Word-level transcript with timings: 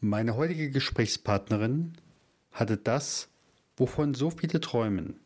Meine 0.00 0.36
heutige 0.36 0.70
Gesprächspartnerin 0.70 1.94
hatte 2.52 2.76
das, 2.76 3.28
wovon 3.78 4.12
so 4.12 4.30
viele 4.30 4.60
träumen. 4.60 5.18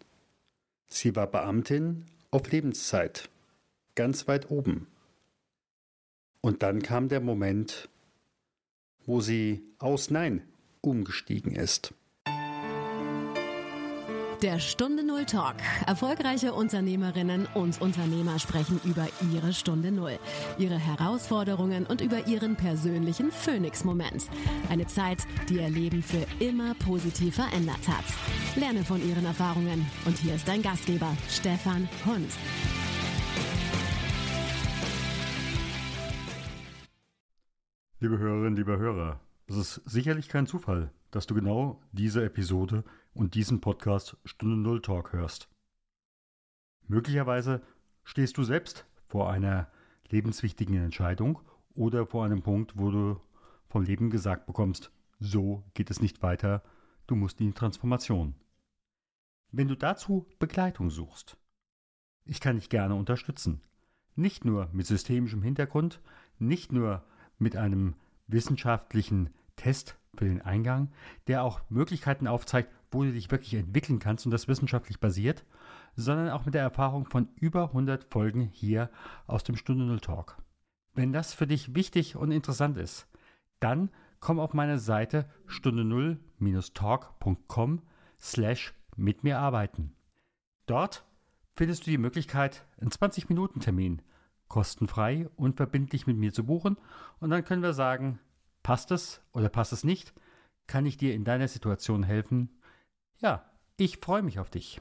Sie 0.86 1.16
war 1.16 1.26
Beamtin 1.26 2.04
auf 2.30 2.50
Lebenszeit, 2.52 3.28
ganz 3.96 4.28
weit 4.28 4.50
oben. 4.50 4.86
Und 6.41 6.62
dann 6.62 6.83
kam 6.83 7.08
der 7.08 7.20
Moment, 7.20 7.88
wo 9.06 9.20
sie 9.20 9.61
aus 9.79 10.11
Nein 10.11 10.43
umgestiegen 10.80 11.52
ist. 11.52 11.93
Der 14.43 14.59
Stunde 14.59 15.04
Null 15.04 15.27
Talk. 15.27 15.56
Erfolgreiche 15.86 16.54
Unternehmerinnen 16.54 17.46
und 17.52 17.79
Unternehmer 17.82 18.38
sprechen 18.38 18.80
über 18.84 19.06
ihre 19.30 19.52
Stunde 19.52 19.93
Null, 19.93 20.18
ihre 20.56 20.79
Herausforderungen 20.79 21.84
und 21.84 22.00
über 22.00 22.27
ihren 22.27 22.56
persönlichen 22.56 23.30
Phoenix-Moment. 23.30 24.30
Eine 24.70 24.87
Zeit, 24.87 25.27
die 25.50 25.56
ihr 25.56 25.68
Leben 25.68 26.02
für 26.02 26.27
immer 26.42 26.74
positiv 26.77 27.34
verändert 27.34 27.87
hat. 27.87 28.05
Lerne 28.56 28.83
von 28.83 29.06
ihren 29.06 29.27
Erfahrungen. 29.27 29.84
Und 30.06 30.16
hier 30.16 30.34
ist 30.37 30.48
dein 30.48 30.62
Gastgeber, 30.62 31.14
Stefan 31.28 31.86
Hund. 32.06 32.33
Liebe 37.98 38.16
Hörerinnen, 38.16 38.56
liebe 38.56 38.78
Hörer, 38.78 39.20
es 39.48 39.56
ist 39.56 39.83
sicherlich 39.84 40.30
kein 40.30 40.47
Zufall, 40.47 40.91
dass 41.10 41.27
du 41.27 41.34
genau 41.34 41.80
diese 41.92 42.24
Episode 42.24 42.84
und 43.14 43.34
diesen 43.34 43.60
Podcast 43.60 44.16
Stunde 44.24 44.56
Null 44.56 44.82
Talk 44.82 45.12
hörst. 45.12 45.48
Möglicherweise 46.86 47.62
stehst 48.05 48.36
du 48.36 48.45
selbst 48.45 48.86
vor 49.06 49.30
einer 49.30 49.69
lebenswichtigen 50.09 50.77
Entscheidung 50.77 51.41
oder 51.74 52.06
vor 52.06 52.24
einem 52.24 52.42
Punkt, 52.42 52.77
wo 52.77 52.91
du 52.91 53.20
vom 53.69 53.83
Leben 53.83 54.10
gesagt 54.10 54.46
bekommst, 54.46 54.91
so 55.19 55.62
geht 55.74 55.91
es 55.91 56.00
nicht 56.00 56.23
weiter, 56.23 56.62
du 57.06 57.14
musst 57.14 57.41
in 57.41 57.48
die 57.48 57.52
Transformation. 57.52 58.34
Wenn 59.53 59.69
du 59.69 59.77
dazu 59.77 60.27
Begleitung 60.38 60.91
suchst, 60.91 61.36
ich 62.25 62.41
kann 62.41 62.56
dich 62.56 62.69
gerne 62.69 62.94
unterstützen. 62.94 63.61
Nicht 64.14 64.44
nur 64.44 64.69
mit 64.72 64.86
systemischem 64.86 65.42
Hintergrund, 65.42 66.00
nicht 66.38 66.72
nur 66.72 67.05
mit 67.38 67.56
einem 67.56 67.94
wissenschaftlichen 68.27 69.31
Test 69.56 70.00
für 70.20 70.26
den 70.26 70.42
Eingang, 70.42 70.92
der 71.28 71.42
auch 71.42 71.62
Möglichkeiten 71.70 72.26
aufzeigt, 72.26 72.70
wo 72.90 73.02
du 73.02 73.10
dich 73.10 73.30
wirklich 73.30 73.54
entwickeln 73.54 74.00
kannst 74.00 74.26
und 74.26 74.32
das 74.32 74.48
wissenschaftlich 74.48 75.00
basiert, 75.00 75.46
sondern 75.96 76.28
auch 76.28 76.44
mit 76.44 76.52
der 76.52 76.60
Erfahrung 76.60 77.06
von 77.06 77.30
über 77.36 77.68
100 77.68 78.04
Folgen 78.04 78.42
hier 78.52 78.91
aus 79.26 79.44
dem 79.44 79.56
Stunde 79.56 79.86
Null 79.86 80.00
Talk. 80.00 80.36
Wenn 80.92 81.14
das 81.14 81.32
für 81.32 81.46
dich 81.46 81.74
wichtig 81.74 82.16
und 82.16 82.32
interessant 82.32 82.76
ist, 82.76 83.08
dann 83.60 83.88
komm 84.18 84.38
auf 84.38 84.52
meine 84.52 84.78
Seite 84.78 85.24
stunde 85.46 85.84
null-talk.com 85.86 87.80
slash 88.20 88.74
mit 88.96 89.24
mir 89.24 89.38
arbeiten. 89.38 89.94
Dort 90.66 91.06
findest 91.56 91.86
du 91.86 91.91
die 91.92 91.96
Möglichkeit, 91.96 92.66
einen 92.78 92.91
20-Minuten-Termin 92.91 94.02
kostenfrei 94.48 95.30
und 95.36 95.56
verbindlich 95.56 96.06
mit 96.06 96.18
mir 96.18 96.34
zu 96.34 96.44
buchen 96.44 96.76
und 97.20 97.30
dann 97.30 97.42
können 97.42 97.62
wir 97.62 97.72
sagen, 97.72 98.18
passt 98.62 98.91
es 98.91 99.22
oder 99.33 99.48
passt 99.48 99.72
es 99.72 99.84
nicht? 99.84 100.12
Kann 100.66 100.86
ich 100.86 100.97
dir 100.97 101.14
in 101.14 101.25
deiner 101.25 101.48
Situation 101.48 102.03
helfen? 102.03 102.61
Ja, 103.19 103.50
ich 103.77 103.98
freue 103.98 104.22
mich 104.22 104.39
auf 104.39 104.50
dich. 104.50 104.80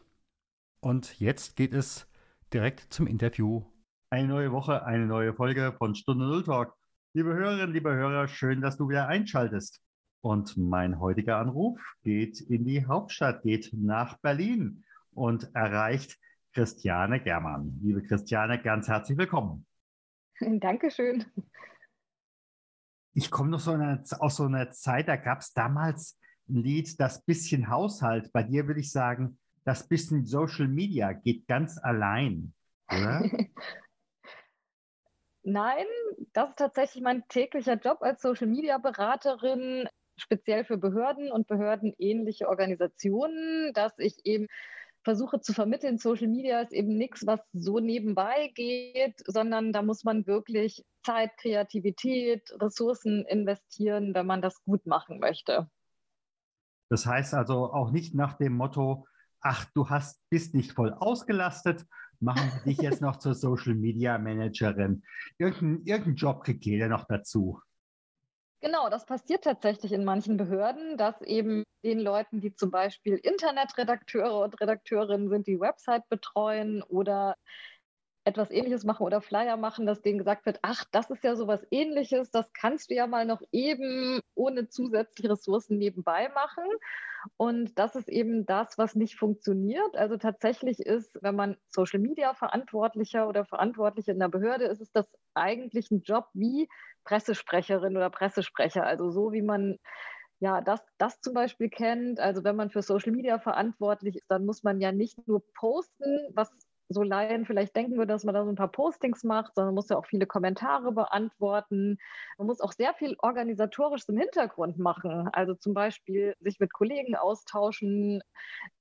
Und 0.81 1.19
jetzt 1.19 1.55
geht 1.55 1.73
es 1.73 2.07
direkt 2.53 2.93
zum 2.93 3.07
Interview. 3.07 3.63
Eine 4.09 4.27
neue 4.27 4.51
Woche, 4.51 4.85
eine 4.85 5.05
neue 5.05 5.33
Folge 5.33 5.73
von 5.77 5.95
Stunde 5.95 6.25
Null 6.25 6.43
Talk. 6.43 6.73
Liebe 7.13 7.33
Hörerinnen, 7.33 7.73
liebe 7.73 7.93
Hörer, 7.93 8.27
schön, 8.27 8.61
dass 8.61 8.77
du 8.77 8.87
wieder 8.89 9.07
einschaltest. 9.07 9.81
Und 10.21 10.57
mein 10.57 10.99
heutiger 10.99 11.37
Anruf 11.37 11.79
geht 12.03 12.41
in 12.41 12.65
die 12.65 12.85
Hauptstadt, 12.85 13.43
geht 13.43 13.71
nach 13.73 14.17
Berlin 14.19 14.83
und 15.11 15.49
erreicht 15.55 16.17
Christiane 16.53 17.21
Germann. 17.21 17.79
Liebe 17.81 18.01
Christiane, 18.03 18.61
ganz 18.61 18.87
herzlich 18.87 19.17
willkommen. 19.17 19.65
Dankeschön. 20.59 21.25
Ich 23.13 23.31
komme 23.31 23.49
noch 23.49 23.59
so 23.59 23.71
eine, 23.71 24.03
aus 24.19 24.35
so 24.35 24.43
einer 24.43 24.71
Zeit, 24.71 25.07
da 25.07 25.15
gab 25.15 25.39
es 25.39 25.53
damals 25.53 26.19
ein 26.47 26.55
Lied, 26.55 26.99
das 26.99 27.23
bisschen 27.23 27.69
Haushalt. 27.69 28.31
Bei 28.31 28.43
dir 28.43 28.67
würde 28.67 28.79
ich 28.79 28.91
sagen, 28.91 29.37
das 29.65 29.87
bisschen 29.87 30.25
Social 30.25 30.67
Media 30.67 31.13
geht 31.13 31.47
ganz 31.47 31.77
allein, 31.77 32.53
oder? 32.91 33.23
Nein, 35.43 35.85
das 36.33 36.49
ist 36.49 36.57
tatsächlich 36.57 37.03
mein 37.03 37.27
täglicher 37.27 37.75
Job 37.75 38.01
als 38.01 38.21
Social 38.21 38.47
Media 38.47 38.77
Beraterin, 38.77 39.87
speziell 40.17 40.65
für 40.65 40.77
Behörden 40.77 41.31
und 41.31 41.47
behördenähnliche 41.47 42.47
Organisationen, 42.47 43.73
dass 43.73 43.97
ich 43.97 44.25
eben 44.25 44.47
versuche 45.03 45.41
zu 45.41 45.53
vermitteln, 45.53 45.97
Social 45.97 46.27
Media 46.27 46.61
ist 46.61 46.73
eben 46.73 46.97
nichts, 46.97 47.25
was 47.25 47.39
so 47.53 47.79
nebenbei 47.79 48.51
geht, 48.55 49.15
sondern 49.25 49.71
da 49.71 49.81
muss 49.81 50.03
man 50.03 50.27
wirklich 50.27 50.85
Zeit, 51.03 51.31
Kreativität, 51.37 52.51
Ressourcen 52.59 53.25
investieren, 53.25 54.13
wenn 54.13 54.25
man 54.25 54.41
das 54.41 54.63
gut 54.63 54.85
machen 54.85 55.19
möchte. 55.19 55.69
Das 56.89 57.05
heißt 57.05 57.33
also 57.33 57.71
auch 57.71 57.91
nicht 57.91 58.15
nach 58.15 58.33
dem 58.33 58.53
Motto, 58.53 59.07
ach, 59.41 59.65
du 59.73 59.89
hast, 59.89 60.19
bist 60.29 60.53
nicht 60.53 60.73
voll 60.73 60.93
ausgelastet, 60.93 61.85
machen 62.19 62.51
wir 62.53 62.73
dich 62.73 62.81
jetzt 62.81 63.01
noch 63.01 63.17
zur 63.17 63.35
Social 63.35 63.75
Media 63.75 64.17
Managerin. 64.17 65.03
Irgendein, 65.37 65.85
irgendein 65.85 66.15
Job 66.15 66.43
kriegt 66.43 66.65
jeder 66.65 66.89
noch 66.89 67.05
dazu. 67.05 67.61
Genau, 68.61 68.89
das 68.89 69.05
passiert 69.05 69.45
tatsächlich 69.45 69.93
in 69.93 70.03
manchen 70.03 70.35
Behörden, 70.35 70.97
dass 70.97 71.21
eben 71.21 71.63
den 71.85 71.99
Leuten, 71.99 72.41
die 72.41 72.53
zum 72.53 72.71
Beispiel 72.71 73.15
Internetredakteure 73.15 74.39
und 74.43 74.59
Redakteurinnen 74.59 75.29
sind, 75.29 75.47
die 75.47 75.59
Website 75.61 76.09
betreuen 76.09 76.83
oder 76.83 77.35
etwas 78.25 78.51
ähnliches 78.51 78.83
machen 78.85 79.03
oder 79.05 79.21
Flyer 79.21 79.57
machen, 79.57 79.85
dass 79.85 80.01
denen 80.01 80.19
gesagt 80.19 80.45
wird, 80.45 80.59
ach, 80.63 80.85
das 80.91 81.09
ist 81.09 81.23
ja 81.23 81.35
sowas 81.35 81.65
ähnliches, 81.71 82.31
das 82.31 82.51
kannst 82.53 82.89
du 82.91 82.95
ja 82.95 83.07
mal 83.07 83.25
noch 83.25 83.41
eben 83.51 84.21
ohne 84.35 84.67
zusätzliche 84.69 85.31
Ressourcen 85.31 85.77
nebenbei 85.77 86.29
machen. 86.29 86.65
Und 87.37 87.77
das 87.77 87.95
ist 87.95 88.09
eben 88.09 88.45
das, 88.45 88.77
was 88.77 88.95
nicht 88.95 89.15
funktioniert. 89.17 89.95
Also 89.95 90.17
tatsächlich 90.17 90.79
ist, 90.79 91.17
wenn 91.21 91.35
man 91.35 91.57
Social 91.67 91.99
Media 91.99 92.33
Verantwortlicher 92.33 93.27
oder 93.27 93.45
Verantwortliche 93.45 94.11
in 94.11 94.19
der 94.19 94.29
Behörde 94.29 94.65
ist, 94.65 94.81
ist 94.81 94.95
das 94.95 95.05
eigentlich 95.33 95.91
ein 95.91 96.01
Job 96.01 96.27
wie 96.33 96.69
Pressesprecherin 97.03 97.97
oder 97.97 98.09
Pressesprecher. 98.09 98.85
Also 98.85 99.09
so 99.11 99.31
wie 99.31 99.41
man 99.41 99.77
ja, 100.41 100.61
das, 100.61 100.81
das 100.97 101.19
zum 101.19 101.33
Beispiel 101.33 101.69
kennt, 101.69 102.19
also 102.19 102.43
wenn 102.45 102.55
man 102.55 102.69
für 102.69 102.81
Social 102.81 103.11
Media 103.11 103.39
verantwortlich 103.39 104.15
ist, 104.15 104.31
dann 104.31 104.45
muss 104.45 104.63
man 104.63 104.79
ja 104.79 104.91
nicht 104.93 105.27
nur 105.27 105.43
posten, 105.53 106.19
was 106.33 106.49
so 106.89 107.03
Laien 107.03 107.45
vielleicht 107.45 107.75
denken 107.75 107.97
würde, 107.97 108.13
dass 108.13 108.23
man 108.23 108.33
da 108.33 108.43
so 108.43 108.49
ein 108.49 108.55
paar 108.55 108.71
Postings 108.71 109.23
macht, 109.23 109.53
sondern 109.55 109.69
man 109.69 109.75
muss 109.75 109.89
ja 109.89 109.97
auch 109.97 110.07
viele 110.07 110.25
Kommentare 110.25 110.91
beantworten. 110.91 111.97
Man 112.37 112.47
muss 112.47 112.61
auch 112.61 112.73
sehr 112.73 112.93
viel 112.95 113.15
organisatorisches 113.19 114.09
im 114.09 114.17
Hintergrund 114.17 114.79
machen. 114.79 115.29
Also 115.33 115.53
zum 115.53 115.75
Beispiel 115.75 116.35
sich 116.39 116.59
mit 116.59 116.73
Kollegen 116.73 117.15
austauschen, 117.15 118.21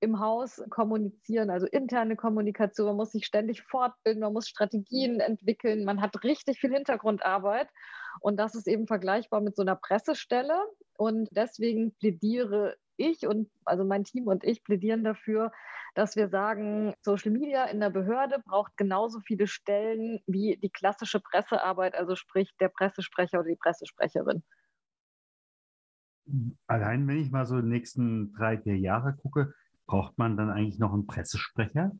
im 0.01 0.21
Haus 0.21 0.63
kommunizieren, 0.71 1.51
also 1.51 1.67
interne 1.67 2.17
Kommunikation. 2.17 2.89
Man 2.89 2.97
muss 2.97 3.13
sich 3.13 3.27
ständig 3.27 3.63
fortbilden, 3.63 4.23
man 4.23 4.33
muss 4.33 4.49
Strategien 4.49 5.21
entwickeln. 5.21 5.85
Man 5.85 6.01
hat 6.01 6.25
richtig 6.25 6.59
viel 6.59 6.73
Hintergrundarbeit. 6.73 7.69
Und 8.21 8.39
das 8.39 8.55
ist 8.55 8.67
eben 8.67 8.87
vergleichbar 8.87 9.41
mit 9.41 9.55
so 9.55 9.63
einer 9.63 9.77
Pressestelle. 9.77 10.59
Und 10.97 11.29
deswegen 11.33 11.95
plädiere 11.95 12.77
ich 12.99 13.27
und 13.27 13.51
also 13.65 13.85
mein 13.85 14.05
Team 14.05 14.27
und 14.27 14.45
ich 14.45 14.63
plädieren 14.63 15.05
dafür, 15.05 15.53
dass 15.95 16.17
wir 16.17 16.29
sagen, 16.29 16.95
Social 17.01 17.33
Media 17.33 17.65
in 17.65 17.81
der 17.81 17.91
Behörde 17.91 18.41
braucht 18.45 18.77
genauso 18.77 19.21
viele 19.21 19.47
Stellen 19.47 20.21
wie 20.27 20.57
die 20.57 20.71
klassische 20.71 21.21
Pressearbeit, 21.21 21.95
also 21.95 22.15
sprich 22.15 22.55
der 22.61 22.69
Pressesprecher 22.69 23.41
oder 23.41 23.49
die 23.49 23.57
Pressesprecherin. 23.57 24.43
Allein 26.67 27.09
wenn 27.09 27.19
ich 27.19 27.31
mal 27.31 27.47
so 27.47 27.61
die 27.61 27.69
nächsten 27.69 28.33
drei, 28.35 28.59
vier 28.59 28.77
Jahre 28.77 29.17
gucke, 29.17 29.55
braucht 29.87 30.19
man 30.19 30.37
dann 30.37 30.51
eigentlich 30.51 30.79
noch 30.79 30.93
einen 30.93 31.07
Pressesprecher? 31.07 31.93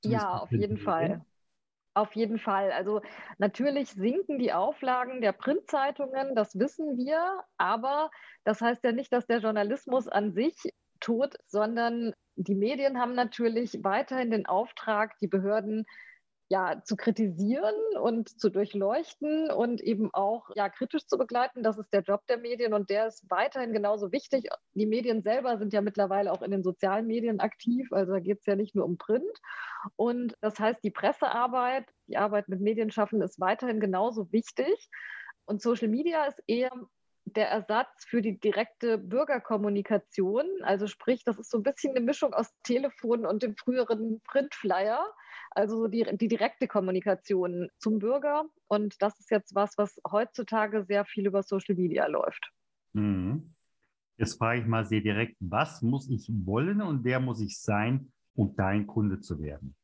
Zumindest 0.00 0.26
ja, 0.26 0.38
auf 0.38 0.50
jeden 0.52 0.78
Fall. 0.78 1.24
Auf 1.98 2.14
jeden 2.14 2.38
Fall. 2.38 2.70
Also 2.70 3.00
natürlich 3.38 3.90
sinken 3.90 4.38
die 4.38 4.52
Auflagen 4.52 5.20
der 5.20 5.32
Printzeitungen, 5.32 6.36
das 6.36 6.56
wissen 6.56 6.96
wir, 6.96 7.42
aber 7.56 8.12
das 8.44 8.60
heißt 8.60 8.84
ja 8.84 8.92
nicht, 8.92 9.12
dass 9.12 9.26
der 9.26 9.40
Journalismus 9.40 10.06
an 10.06 10.32
sich 10.32 10.54
tot, 11.00 11.34
sondern 11.46 12.14
die 12.36 12.54
Medien 12.54 13.00
haben 13.00 13.16
natürlich 13.16 13.80
weiterhin 13.82 14.30
den 14.30 14.46
Auftrag, 14.46 15.18
die 15.18 15.26
Behörden 15.26 15.86
ja, 16.50 16.80
zu 16.82 16.96
kritisieren 16.96 17.74
und 18.00 18.40
zu 18.40 18.48
durchleuchten 18.48 19.50
und 19.50 19.82
eben 19.82 20.08
auch 20.14 20.48
ja, 20.54 20.70
kritisch 20.70 21.06
zu 21.06 21.18
begleiten. 21.18 21.62
Das 21.62 21.76
ist 21.76 21.92
der 21.92 22.00
Job 22.00 22.26
der 22.26 22.38
Medien 22.38 22.72
und 22.72 22.88
der 22.88 23.08
ist 23.08 23.30
weiterhin 23.30 23.72
genauso 23.72 24.12
wichtig. 24.12 24.48
Die 24.74 24.86
Medien 24.86 25.22
selber 25.22 25.58
sind 25.58 25.74
ja 25.74 25.82
mittlerweile 25.82 26.32
auch 26.32 26.40
in 26.40 26.50
den 26.50 26.62
sozialen 26.62 27.06
Medien 27.06 27.40
aktiv, 27.40 27.92
also 27.92 28.12
da 28.12 28.20
geht 28.20 28.38
es 28.40 28.46
ja 28.46 28.56
nicht 28.56 28.74
nur 28.74 28.86
um 28.86 28.96
Print. 28.96 29.38
Und 29.96 30.34
das 30.40 30.58
heißt, 30.58 30.82
die 30.82 30.90
Pressearbeit, 30.90 31.86
die 32.06 32.16
Arbeit 32.16 32.48
mit 32.48 32.60
Medienschaffenden 32.60 33.26
ist 33.26 33.38
weiterhin 33.40 33.80
genauso 33.80 34.32
wichtig. 34.32 34.88
Und 35.44 35.60
Social 35.60 35.88
Media 35.88 36.24
ist 36.24 36.42
eher 36.46 36.70
der 37.36 37.48
Ersatz 37.48 38.04
für 38.04 38.22
die 38.22 38.38
direkte 38.38 38.98
Bürgerkommunikation. 38.98 40.46
Also 40.62 40.86
sprich, 40.86 41.24
das 41.24 41.38
ist 41.38 41.50
so 41.50 41.58
ein 41.58 41.62
bisschen 41.62 41.96
eine 41.96 42.04
Mischung 42.04 42.34
aus 42.34 42.52
Telefon 42.62 43.26
und 43.26 43.42
dem 43.42 43.56
früheren 43.56 44.20
Printflyer. 44.24 45.00
Also 45.50 45.86
die, 45.88 46.04
die 46.16 46.28
direkte 46.28 46.68
Kommunikation 46.68 47.70
zum 47.78 47.98
Bürger. 47.98 48.44
Und 48.66 49.00
das 49.02 49.18
ist 49.20 49.30
jetzt 49.30 49.54
was, 49.54 49.78
was 49.78 50.00
heutzutage 50.10 50.84
sehr 50.84 51.04
viel 51.04 51.26
über 51.26 51.42
Social 51.42 51.74
Media 51.74 52.06
läuft. 52.06 52.52
Mhm. 52.92 53.48
Jetzt 54.16 54.38
frage 54.38 54.60
ich 54.60 54.66
mal 54.66 54.84
sehr 54.84 55.00
direkt, 55.00 55.36
was 55.38 55.80
muss 55.82 56.10
ich 56.10 56.28
wollen 56.28 56.82
und 56.82 57.04
wer 57.04 57.20
muss 57.20 57.40
ich 57.40 57.60
sein, 57.60 58.12
um 58.34 58.56
dein 58.56 58.86
Kunde 58.86 59.20
zu 59.20 59.40
werden? 59.40 59.76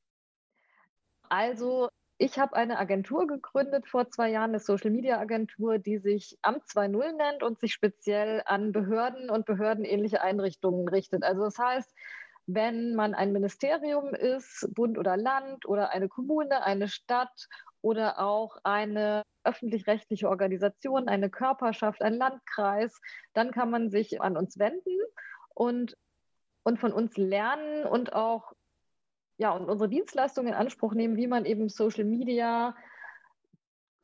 Also 1.28 1.88
ich 2.18 2.38
habe 2.38 2.54
eine 2.54 2.78
Agentur 2.78 3.26
gegründet 3.26 3.88
vor 3.88 4.08
zwei 4.08 4.30
Jahren, 4.30 4.50
eine 4.50 4.60
Social-Media-Agentur, 4.60 5.78
die 5.78 5.98
sich 5.98 6.38
Amt 6.42 6.62
2.0 6.64 7.12
nennt 7.12 7.42
und 7.42 7.58
sich 7.58 7.72
speziell 7.72 8.42
an 8.46 8.72
Behörden 8.72 9.30
und 9.30 9.46
behördenähnliche 9.46 10.22
Einrichtungen 10.22 10.88
richtet. 10.88 11.24
Also 11.24 11.42
das 11.42 11.58
heißt, 11.58 11.92
wenn 12.46 12.94
man 12.94 13.14
ein 13.14 13.32
Ministerium 13.32 14.14
ist, 14.14 14.68
Bund 14.74 14.98
oder 14.98 15.16
Land 15.16 15.66
oder 15.66 15.90
eine 15.90 16.08
Kommune, 16.08 16.62
eine 16.62 16.88
Stadt 16.88 17.48
oder 17.80 18.20
auch 18.20 18.58
eine 18.62 19.22
öffentlich-rechtliche 19.42 20.28
Organisation, 20.28 21.08
eine 21.08 21.30
Körperschaft, 21.30 22.00
ein 22.02 22.14
Landkreis, 22.14 23.00
dann 23.32 23.50
kann 23.50 23.70
man 23.70 23.90
sich 23.90 24.20
an 24.20 24.36
uns 24.36 24.58
wenden 24.58 24.98
und, 25.48 25.96
und 26.62 26.78
von 26.78 26.92
uns 26.92 27.16
lernen 27.16 27.84
und 27.84 28.12
auch 28.12 28.52
ja, 29.36 29.50
und 29.50 29.68
unsere 29.68 29.88
Dienstleistungen 29.88 30.48
in 30.48 30.54
Anspruch 30.54 30.94
nehmen, 30.94 31.16
wie 31.16 31.26
man 31.26 31.44
eben 31.44 31.68
Social 31.68 32.04
Media 32.04 32.74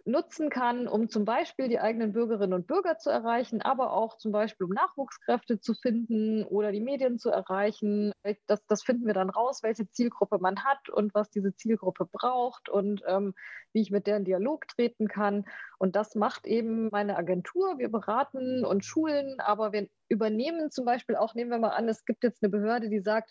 nutzen 0.04 0.50
kann, 0.50 0.88
um 0.88 1.08
zum 1.08 1.24
Beispiel 1.24 1.68
die 1.68 1.78
eigenen 1.78 2.12
Bürgerinnen 2.12 2.54
und 2.54 2.66
Bürger 2.66 2.98
zu 2.98 3.10
erreichen, 3.10 3.62
aber 3.62 3.92
auch 3.92 4.16
zum 4.16 4.32
Beispiel, 4.32 4.66
um 4.66 4.72
Nachwuchskräfte 4.72 5.60
zu 5.60 5.74
finden 5.74 6.44
oder 6.44 6.72
die 6.72 6.80
Medien 6.80 7.18
zu 7.18 7.30
erreichen. 7.30 8.12
Das, 8.46 8.64
das 8.66 8.82
finden 8.82 9.06
wir 9.06 9.14
dann 9.14 9.30
raus, 9.30 9.62
welche 9.62 9.88
Zielgruppe 9.90 10.38
man 10.40 10.64
hat 10.64 10.88
und 10.88 11.14
was 11.14 11.30
diese 11.30 11.54
Zielgruppe 11.54 12.06
braucht 12.10 12.68
und 12.68 13.02
ähm, 13.06 13.34
wie 13.72 13.82
ich 13.82 13.90
mit 13.90 14.06
der 14.06 14.16
in 14.16 14.24
Dialog 14.24 14.66
treten 14.68 15.06
kann. 15.08 15.44
Und 15.78 15.96
das 15.96 16.14
macht 16.14 16.46
eben 16.46 16.88
meine 16.90 17.16
Agentur. 17.16 17.78
Wir 17.78 17.90
beraten 17.90 18.64
und 18.64 18.84
schulen, 18.84 19.38
aber 19.40 19.72
wir 19.72 19.88
übernehmen 20.08 20.70
zum 20.70 20.84
Beispiel 20.84 21.16
auch, 21.16 21.34
nehmen 21.34 21.50
wir 21.50 21.58
mal 21.58 21.68
an, 21.68 21.88
es 21.88 22.04
gibt 22.04 22.24
jetzt 22.24 22.42
eine 22.42 22.50
Behörde, 22.50 22.88
die 22.88 23.00
sagt, 23.00 23.30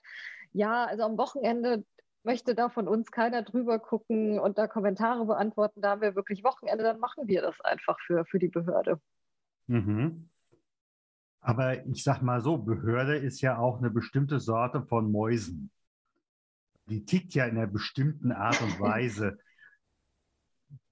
ja, 0.52 0.86
also 0.86 1.04
am 1.04 1.18
Wochenende 1.18 1.86
möchte 2.24 2.56
da 2.56 2.70
von 2.70 2.88
uns 2.88 3.12
keiner 3.12 3.44
drüber 3.44 3.80
gucken 3.80 4.40
und 4.40 4.58
da 4.58 4.68
Kommentare 4.68 5.26
beantworten. 5.26 5.82
Da 5.82 5.92
haben 5.92 6.02
wir 6.02 6.16
wirklich 6.16 6.44
Wochenende, 6.44 6.84
dann 6.84 7.00
machen 7.00 7.28
wir 7.28 7.42
das 7.42 7.60
einfach 7.62 7.98
für, 8.06 8.26
für 8.26 8.40
die 8.40 8.50
Behörde. 8.50 9.00
Mhm. 9.68 10.30
Aber 11.42 11.86
ich 11.86 12.04
sag 12.04 12.22
mal 12.22 12.42
so, 12.42 12.58
Behörde 12.58 13.16
ist 13.16 13.42
ja 13.42 13.58
auch 13.58 13.78
eine 13.78 13.90
bestimmte 13.90 14.40
Sorte 14.40 14.84
von 14.84 15.12
Mäusen. 15.12 15.72
Die 16.88 17.06
tickt 17.06 17.34
ja 17.34 17.46
in 17.46 17.58
einer 17.58 17.68
bestimmten 17.68 18.32
Art 18.32 18.62
und 18.62 18.80
Weise. 18.80 19.40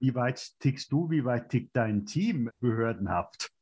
wie 0.00 0.14
weit 0.14 0.58
tickst 0.60 0.90
du, 0.90 1.10
wie 1.10 1.24
weit 1.24 1.50
tickt 1.50 1.76
dein 1.76 2.06
Team 2.06 2.50
behördenhaft? 2.60 3.52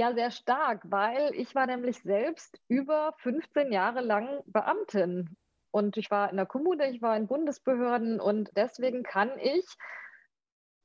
Ja, 0.00 0.14
sehr 0.14 0.30
stark, 0.30 0.80
weil 0.90 1.34
ich 1.34 1.54
war 1.54 1.66
nämlich 1.66 1.98
selbst 1.98 2.58
über 2.68 3.12
15 3.18 3.70
Jahre 3.70 4.00
lang 4.00 4.42
Beamtin. 4.46 5.36
Und 5.72 5.98
ich 5.98 6.10
war 6.10 6.30
in 6.30 6.38
der 6.38 6.46
Kommune, 6.46 6.88
ich 6.88 7.02
war 7.02 7.18
in 7.18 7.26
Bundesbehörden 7.26 8.18
und 8.18 8.50
deswegen 8.56 9.02
kann 9.02 9.30
ich 9.38 9.66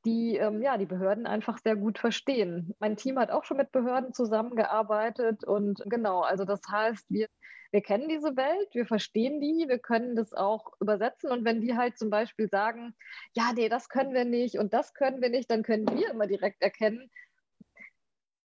die, 0.04 0.36
ähm, 0.36 0.62
ja, 0.62 0.78
die 0.78 0.86
Behörden 0.86 1.28
einfach 1.28 1.60
sehr 1.60 1.78
gut 1.78 1.98
verstehen. 1.98 2.76
Mein 2.80 2.98
Team 2.98 3.18
hat 3.18 3.32
auch 3.32 3.46
schon 3.46 3.56
mit 3.56 3.72
Behörden 3.72 4.14
zusammengearbeitet 4.14 5.46
und 5.46 5.82
genau, 5.86 6.20
also 6.20 6.44
das 6.44 6.60
heißt, 6.70 7.06
wir, 7.08 7.30
wir 7.72 7.82
kennen 7.82 8.10
diese 8.10 8.36
Welt, 8.36 8.68
wir 8.74 8.86
verstehen 8.86 9.40
die, 9.40 9.70
wir 9.70 9.80
können 9.80 10.18
das 10.18 10.34
auch 10.34 10.74
übersetzen 10.82 11.32
und 11.32 11.46
wenn 11.46 11.62
die 11.62 11.78
halt 11.78 11.98
zum 11.98 12.10
Beispiel 12.10 12.50
sagen, 12.50 12.98
ja, 13.34 13.54
nee, 13.56 13.70
das 13.70 13.88
können 13.88 14.14
wir 14.14 14.26
nicht 14.26 14.60
und 14.60 14.74
das 14.74 14.94
können 14.94 15.22
wir 15.22 15.30
nicht, 15.30 15.50
dann 15.50 15.64
können 15.64 15.88
wir 15.88 16.12
immer 16.12 16.28
direkt 16.28 16.62
erkennen, 16.62 17.10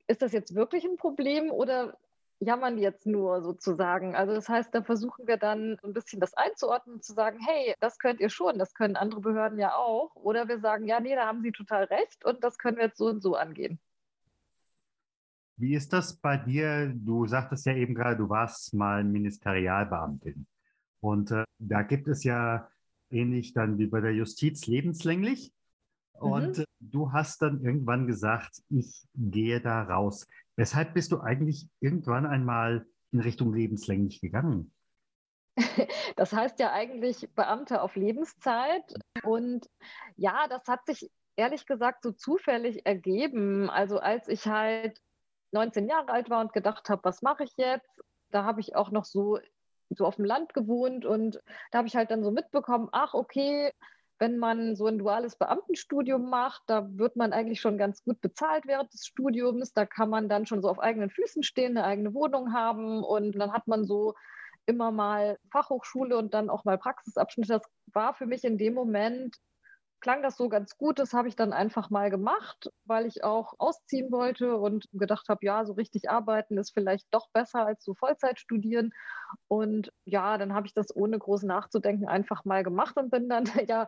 ist 0.08 0.22
das 0.22 0.32
jetzt 0.32 0.56
wirklich 0.56 0.86
ein 0.86 0.98
Problem 0.98 1.52
oder 1.52 1.98
jammern 2.40 2.78
jetzt 2.78 3.06
nur 3.06 3.42
sozusagen? 3.42 4.16
Also 4.16 4.34
das 4.34 4.48
heißt, 4.48 4.74
da 4.74 4.84
versuchen 4.84 5.28
wir 5.28 5.38
dann 5.38 5.78
ein 5.84 5.94
bisschen 5.94 6.20
das 6.20 6.34
einzuordnen 6.34 7.02
zu 7.02 7.14
sagen, 7.14 7.40
hey, 7.46 7.74
das 7.80 8.00
könnt 8.00 8.20
ihr 8.20 8.30
schon, 8.30 8.60
das 8.60 8.74
können 8.74 8.96
andere 8.96 9.22
Behörden 9.22 9.60
ja 9.60 9.76
auch. 9.76 10.16
Oder 10.16 10.48
wir 10.48 10.60
sagen, 10.60 10.86
ja, 10.86 11.00
nee, 11.00 11.16
da 11.16 11.26
haben 11.26 11.42
sie 11.42 11.52
total 11.52 11.86
recht 11.86 12.26
und 12.26 12.44
das 12.44 12.58
können 12.58 12.78
wir 12.78 12.86
jetzt 12.86 12.98
so 12.98 13.08
und 13.08 13.22
so 13.22 13.36
angehen. 13.36 13.80
Wie 15.60 15.74
ist 15.74 15.92
das 15.92 16.16
bei 16.18 16.38
dir? 16.38 16.94
Du 16.96 17.26
sagtest 17.26 17.66
ja 17.66 17.74
eben 17.74 17.96
gerade, 17.96 18.18
du 18.18 18.30
warst 18.30 18.76
mal 18.76 19.04
Ministerialbeamtin. 19.04 20.46
Und 21.00 21.32
äh, 21.32 21.44
da 21.58 21.82
gibt 21.82 22.08
es 22.08 22.24
ja 22.24 22.70
ähnlich 23.10 23.54
dann 23.54 23.80
wie 23.80 23.88
bei 23.88 24.00
der 24.00 24.14
Justiz 24.14 24.68
lebenslänglich. 24.68 25.52
Und 26.20 26.58
mhm. 26.58 26.66
du 26.80 27.12
hast 27.12 27.42
dann 27.42 27.62
irgendwann 27.64 28.08
gesagt, 28.08 28.62
ich 28.70 29.08
gehe 29.16 29.62
da 29.62 29.84
raus. 29.84 30.28
Weshalb 30.56 30.94
bist 30.94 31.12
du 31.12 31.22
eigentlich 31.22 31.70
irgendwann 31.80 32.26
einmal 32.26 32.86
in 33.12 33.20
Richtung 33.20 33.54
lebenslänglich 33.54 34.22
gegangen? 34.22 34.72
Das 36.16 36.34
heißt 36.34 36.60
ja 36.60 36.72
eigentlich 36.72 37.30
Beamte 37.36 37.82
auf 37.82 37.96
Lebenszeit. 37.96 38.84
Und 39.24 39.70
ja, 40.16 40.48
das 40.48 40.68
hat 40.68 40.86
sich 40.88 41.12
ehrlich 41.36 41.66
gesagt 41.66 42.04
so 42.04 42.12
zufällig 42.12 42.86
ergeben. 42.86 43.70
Also 43.70 44.00
als 44.00 44.28
ich 44.28 44.48
halt 44.48 45.00
19 45.52 45.88
Jahre 45.88 46.10
alt 46.10 46.30
war 46.30 46.42
und 46.42 46.54
gedacht 46.54 46.90
habe, 46.90 47.04
was 47.04 47.22
mache 47.22 47.44
ich 47.44 47.54
jetzt? 47.58 48.02
Da 48.32 48.44
habe 48.44 48.62
ich 48.62 48.76
auch 48.76 48.92
noch 48.92 49.06
so, 49.06 49.40
so 49.90 50.06
auf 50.06 50.16
dem 50.16 50.26
Land 50.26 50.54
gewohnt 50.54 51.06
und 51.06 51.42
da 51.72 51.80
habe 51.80 51.88
ich 51.88 51.96
halt 51.96 52.12
dann 52.12 52.24
so 52.24 52.32
mitbekommen, 52.32 52.90
ach 52.92 53.14
okay, 53.14 53.72
wenn 54.20 54.38
man 54.38 54.76
so 54.76 54.88
ein 54.88 54.98
duales 54.98 55.36
Beamtenstudium 55.36 56.30
macht, 56.30 56.64
da 56.68 56.88
wird 56.98 57.16
man 57.16 57.34
eigentlich 57.34 57.62
schon 57.62 57.78
ganz 57.78 58.04
gut 58.04 58.20
bezahlt 58.22 58.66
während 58.66 58.94
des 58.94 59.06
Studiums. 59.06 59.74
Da 59.74 59.86
kann 59.86 60.10
man 60.10 60.30
dann 60.30 60.46
schon 60.46 60.62
so 60.62 60.70
auf 60.70 60.80
eigenen 60.80 61.10
Füßen 61.10 61.44
stehen, 61.44 61.78
eine 61.78 61.86
eigene 61.86 62.14
Wohnung 62.14 62.54
haben 62.54 63.04
und 63.04 63.38
dann 63.38 63.54
hat 63.54 63.68
man 63.68 63.86
so 63.86 64.16
immer 64.66 64.92
mal 64.92 65.38
Fachhochschule 65.52 66.18
und 66.18 66.34
dann 66.34 66.50
auch 66.50 66.66
mal 66.66 66.78
Praxisabschnitt. 66.78 67.50
Das 67.50 67.62
war 67.94 68.14
für 68.14 68.26
mich 68.26 68.44
in 68.44 68.58
dem 68.58 68.74
Moment 68.74 69.38
klang 70.00 70.24
das 70.24 70.38
so 70.38 70.50
ganz 70.50 70.78
gut. 70.78 71.00
Das 71.00 71.14
habe 71.14 71.28
ich 71.28 71.36
dann 71.36 71.54
einfach 71.54 71.90
mal 71.90 72.10
gemacht, 72.10 72.72
weil 72.86 73.06
ich 73.06 73.24
auch 73.24 73.56
ausziehen 73.58 74.12
wollte 74.12 74.58
und 74.58 74.88
gedacht 74.94 75.30
habe, 75.30 75.46
ja, 75.46 75.66
so 75.66 75.74
richtig 75.74 76.10
arbeiten 76.10 76.58
ist 76.58 76.72
vielleicht 76.72 77.08
doch 77.12 77.30
besser 77.32 77.66
als 77.66 77.84
so 77.84 77.94
Vollzeit 77.94 78.40
studieren. 78.40 78.92
Und 79.48 79.92
ja, 80.06 80.38
dann 80.38 80.54
habe 80.54 80.68
ich 80.68 80.74
das 80.74 80.96
ohne 80.96 81.18
groß 81.18 81.44
nachzudenken 81.44 82.08
einfach 82.08 82.46
mal 82.46 82.64
gemacht 82.64 82.98
und 82.98 83.10
bin 83.10 83.30
dann 83.30 83.46
ja 83.68 83.88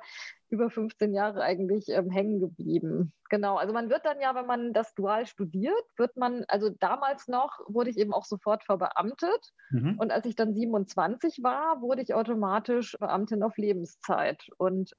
über 0.49 0.69
15 0.69 1.13
Jahre 1.13 1.41
eigentlich 1.43 1.89
ähm, 1.89 2.09
hängen 2.09 2.39
geblieben. 2.39 3.13
Genau, 3.29 3.57
also 3.57 3.73
man 3.73 3.89
wird 3.89 4.05
dann 4.05 4.19
ja, 4.19 4.33
wenn 4.33 4.47
man 4.47 4.73
das 4.73 4.95
dual 4.95 5.27
studiert, 5.27 5.83
wird 5.97 6.17
man, 6.17 6.43
also 6.47 6.71
damals 6.79 7.27
noch 7.27 7.59
wurde 7.67 7.91
ich 7.91 7.97
eben 7.97 8.13
auch 8.13 8.25
sofort 8.25 8.63
verbeamtet. 8.63 9.51
Mhm. 9.69 9.99
Und 9.99 10.11
als 10.11 10.25
ich 10.25 10.35
dann 10.35 10.55
27 10.55 11.43
war, 11.43 11.81
wurde 11.81 12.01
ich 12.01 12.15
automatisch 12.15 12.97
Beamtin 12.99 13.43
auf 13.43 13.57
Lebenszeit. 13.57 14.47
Und 14.57 14.93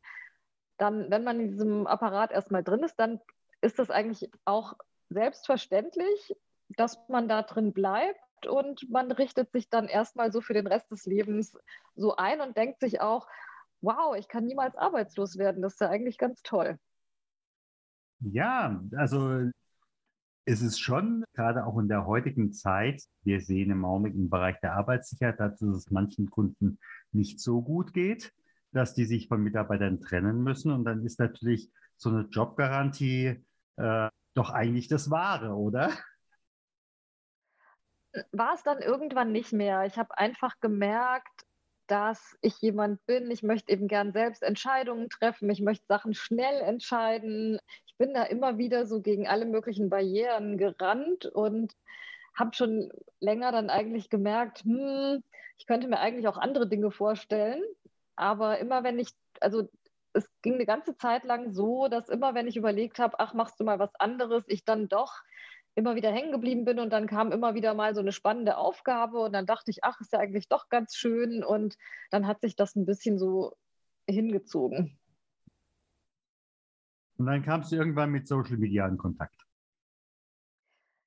dann, 0.80 1.10
wenn 1.10 1.24
man 1.24 1.40
in 1.40 1.50
diesem 1.50 1.86
Apparat 1.86 2.32
erstmal 2.32 2.64
drin 2.64 2.82
ist, 2.82 2.96
dann 2.96 3.20
ist 3.60 3.78
das 3.78 3.90
eigentlich 3.90 4.30
auch 4.44 4.74
selbstverständlich, 5.10 6.36
dass 6.70 6.98
man 7.08 7.28
da 7.28 7.42
drin 7.42 7.72
bleibt 7.72 8.46
und 8.46 8.88
man 8.90 9.12
richtet 9.12 9.52
sich 9.52 9.68
dann 9.68 9.86
erstmal 9.88 10.32
so 10.32 10.40
für 10.40 10.54
den 10.54 10.66
Rest 10.66 10.90
des 10.90 11.04
Lebens 11.04 11.58
so 11.96 12.16
ein 12.16 12.40
und 12.40 12.56
denkt 12.56 12.80
sich 12.80 13.00
auch, 13.00 13.28
wow, 13.82 14.16
ich 14.16 14.28
kann 14.28 14.46
niemals 14.46 14.76
arbeitslos 14.76 15.36
werden. 15.36 15.62
Das 15.62 15.74
ist 15.74 15.80
ja 15.80 15.88
eigentlich 15.90 16.16
ganz 16.16 16.42
toll. 16.42 16.78
Ja, 18.20 18.80
also 18.96 19.50
es 20.46 20.62
ist 20.62 20.78
schon, 20.78 21.24
gerade 21.34 21.66
auch 21.66 21.78
in 21.78 21.88
der 21.88 22.06
heutigen 22.06 22.52
Zeit, 22.52 23.02
wir 23.22 23.40
sehen 23.40 23.70
im 23.70 23.84
Augenblick 23.84 24.14
im 24.14 24.30
Bereich 24.30 24.58
der 24.60 24.74
Arbeitssicherheit, 24.74 25.40
dass 25.40 25.60
es 25.60 25.90
manchen 25.90 26.30
Kunden 26.30 26.78
nicht 27.12 27.40
so 27.40 27.60
gut 27.60 27.92
geht 27.92 28.32
dass 28.72 28.94
die 28.94 29.04
sich 29.04 29.28
von 29.28 29.42
Mitarbeitern 29.42 30.00
trennen 30.00 30.42
müssen. 30.42 30.72
Und 30.72 30.84
dann 30.84 31.04
ist 31.04 31.18
natürlich 31.18 31.70
so 31.96 32.10
eine 32.10 32.22
Jobgarantie 32.30 33.44
äh, 33.76 34.08
doch 34.34 34.50
eigentlich 34.50 34.88
das 34.88 35.10
Wahre, 35.10 35.54
oder? 35.54 35.90
War 38.32 38.54
es 38.54 38.62
dann 38.62 38.80
irgendwann 38.80 39.32
nicht 39.32 39.52
mehr. 39.52 39.84
Ich 39.84 39.96
habe 39.96 40.16
einfach 40.18 40.58
gemerkt, 40.60 41.46
dass 41.86 42.36
ich 42.40 42.60
jemand 42.60 43.04
bin. 43.06 43.30
Ich 43.30 43.42
möchte 43.42 43.72
eben 43.72 43.88
gern 43.88 44.12
selbst 44.12 44.42
Entscheidungen 44.42 45.08
treffen. 45.10 45.50
Ich 45.50 45.60
möchte 45.60 45.84
Sachen 45.88 46.14
schnell 46.14 46.60
entscheiden. 46.60 47.58
Ich 47.86 47.96
bin 47.98 48.14
da 48.14 48.22
immer 48.22 48.58
wieder 48.58 48.86
so 48.86 49.00
gegen 49.00 49.26
alle 49.26 49.44
möglichen 49.46 49.90
Barrieren 49.90 50.56
gerannt 50.56 51.26
und 51.26 51.74
habe 52.34 52.54
schon 52.54 52.90
länger 53.18 53.50
dann 53.50 53.70
eigentlich 53.70 54.08
gemerkt, 54.08 54.60
hm, 54.62 55.22
ich 55.58 55.66
könnte 55.66 55.88
mir 55.88 55.98
eigentlich 55.98 56.28
auch 56.28 56.38
andere 56.38 56.68
Dinge 56.68 56.90
vorstellen. 56.90 57.62
Aber 58.20 58.58
immer 58.58 58.84
wenn 58.84 58.98
ich, 58.98 59.08
also 59.40 59.70
es 60.12 60.28
ging 60.42 60.54
eine 60.54 60.66
ganze 60.66 60.94
Zeit 60.94 61.24
lang 61.24 61.54
so, 61.54 61.88
dass 61.88 62.10
immer 62.10 62.34
wenn 62.34 62.46
ich 62.46 62.58
überlegt 62.58 62.98
habe, 62.98 63.18
ach, 63.18 63.32
machst 63.32 63.58
du 63.58 63.64
mal 63.64 63.78
was 63.78 63.94
anderes, 63.94 64.44
ich 64.46 64.62
dann 64.62 64.88
doch 64.88 65.22
immer 65.74 65.94
wieder 65.94 66.12
hängen 66.12 66.30
geblieben 66.30 66.66
bin 66.66 66.78
und 66.78 66.90
dann 66.90 67.06
kam 67.06 67.32
immer 67.32 67.54
wieder 67.54 67.72
mal 67.72 67.94
so 67.94 68.00
eine 68.02 68.12
spannende 68.12 68.58
Aufgabe 68.58 69.20
und 69.20 69.32
dann 69.32 69.46
dachte 69.46 69.70
ich, 69.70 69.84
ach, 69.84 69.98
ist 70.02 70.12
ja 70.12 70.18
eigentlich 70.18 70.48
doch 70.48 70.68
ganz 70.68 70.96
schön 70.96 71.42
und 71.42 71.78
dann 72.10 72.26
hat 72.26 72.42
sich 72.42 72.56
das 72.56 72.76
ein 72.76 72.84
bisschen 72.84 73.18
so 73.18 73.56
hingezogen. 74.06 74.98
Und 77.16 77.24
dann 77.24 77.42
kamst 77.42 77.72
du 77.72 77.76
irgendwann 77.76 78.10
mit 78.10 78.28
Social 78.28 78.58
Media 78.58 78.86
in 78.86 78.98
Kontakt. 78.98 79.46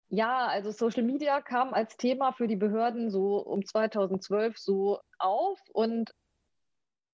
Ja, 0.10 0.48
also 0.48 0.72
Social 0.72 1.04
Media 1.04 1.42
kam 1.42 1.76
als 1.76 1.96
Thema 1.96 2.32
für 2.32 2.48
die 2.48 2.56
Behörden 2.56 3.12
so 3.12 3.38
um 3.38 3.64
2012 3.64 4.58
so 4.58 5.00
auf 5.20 5.60
und 5.74 6.12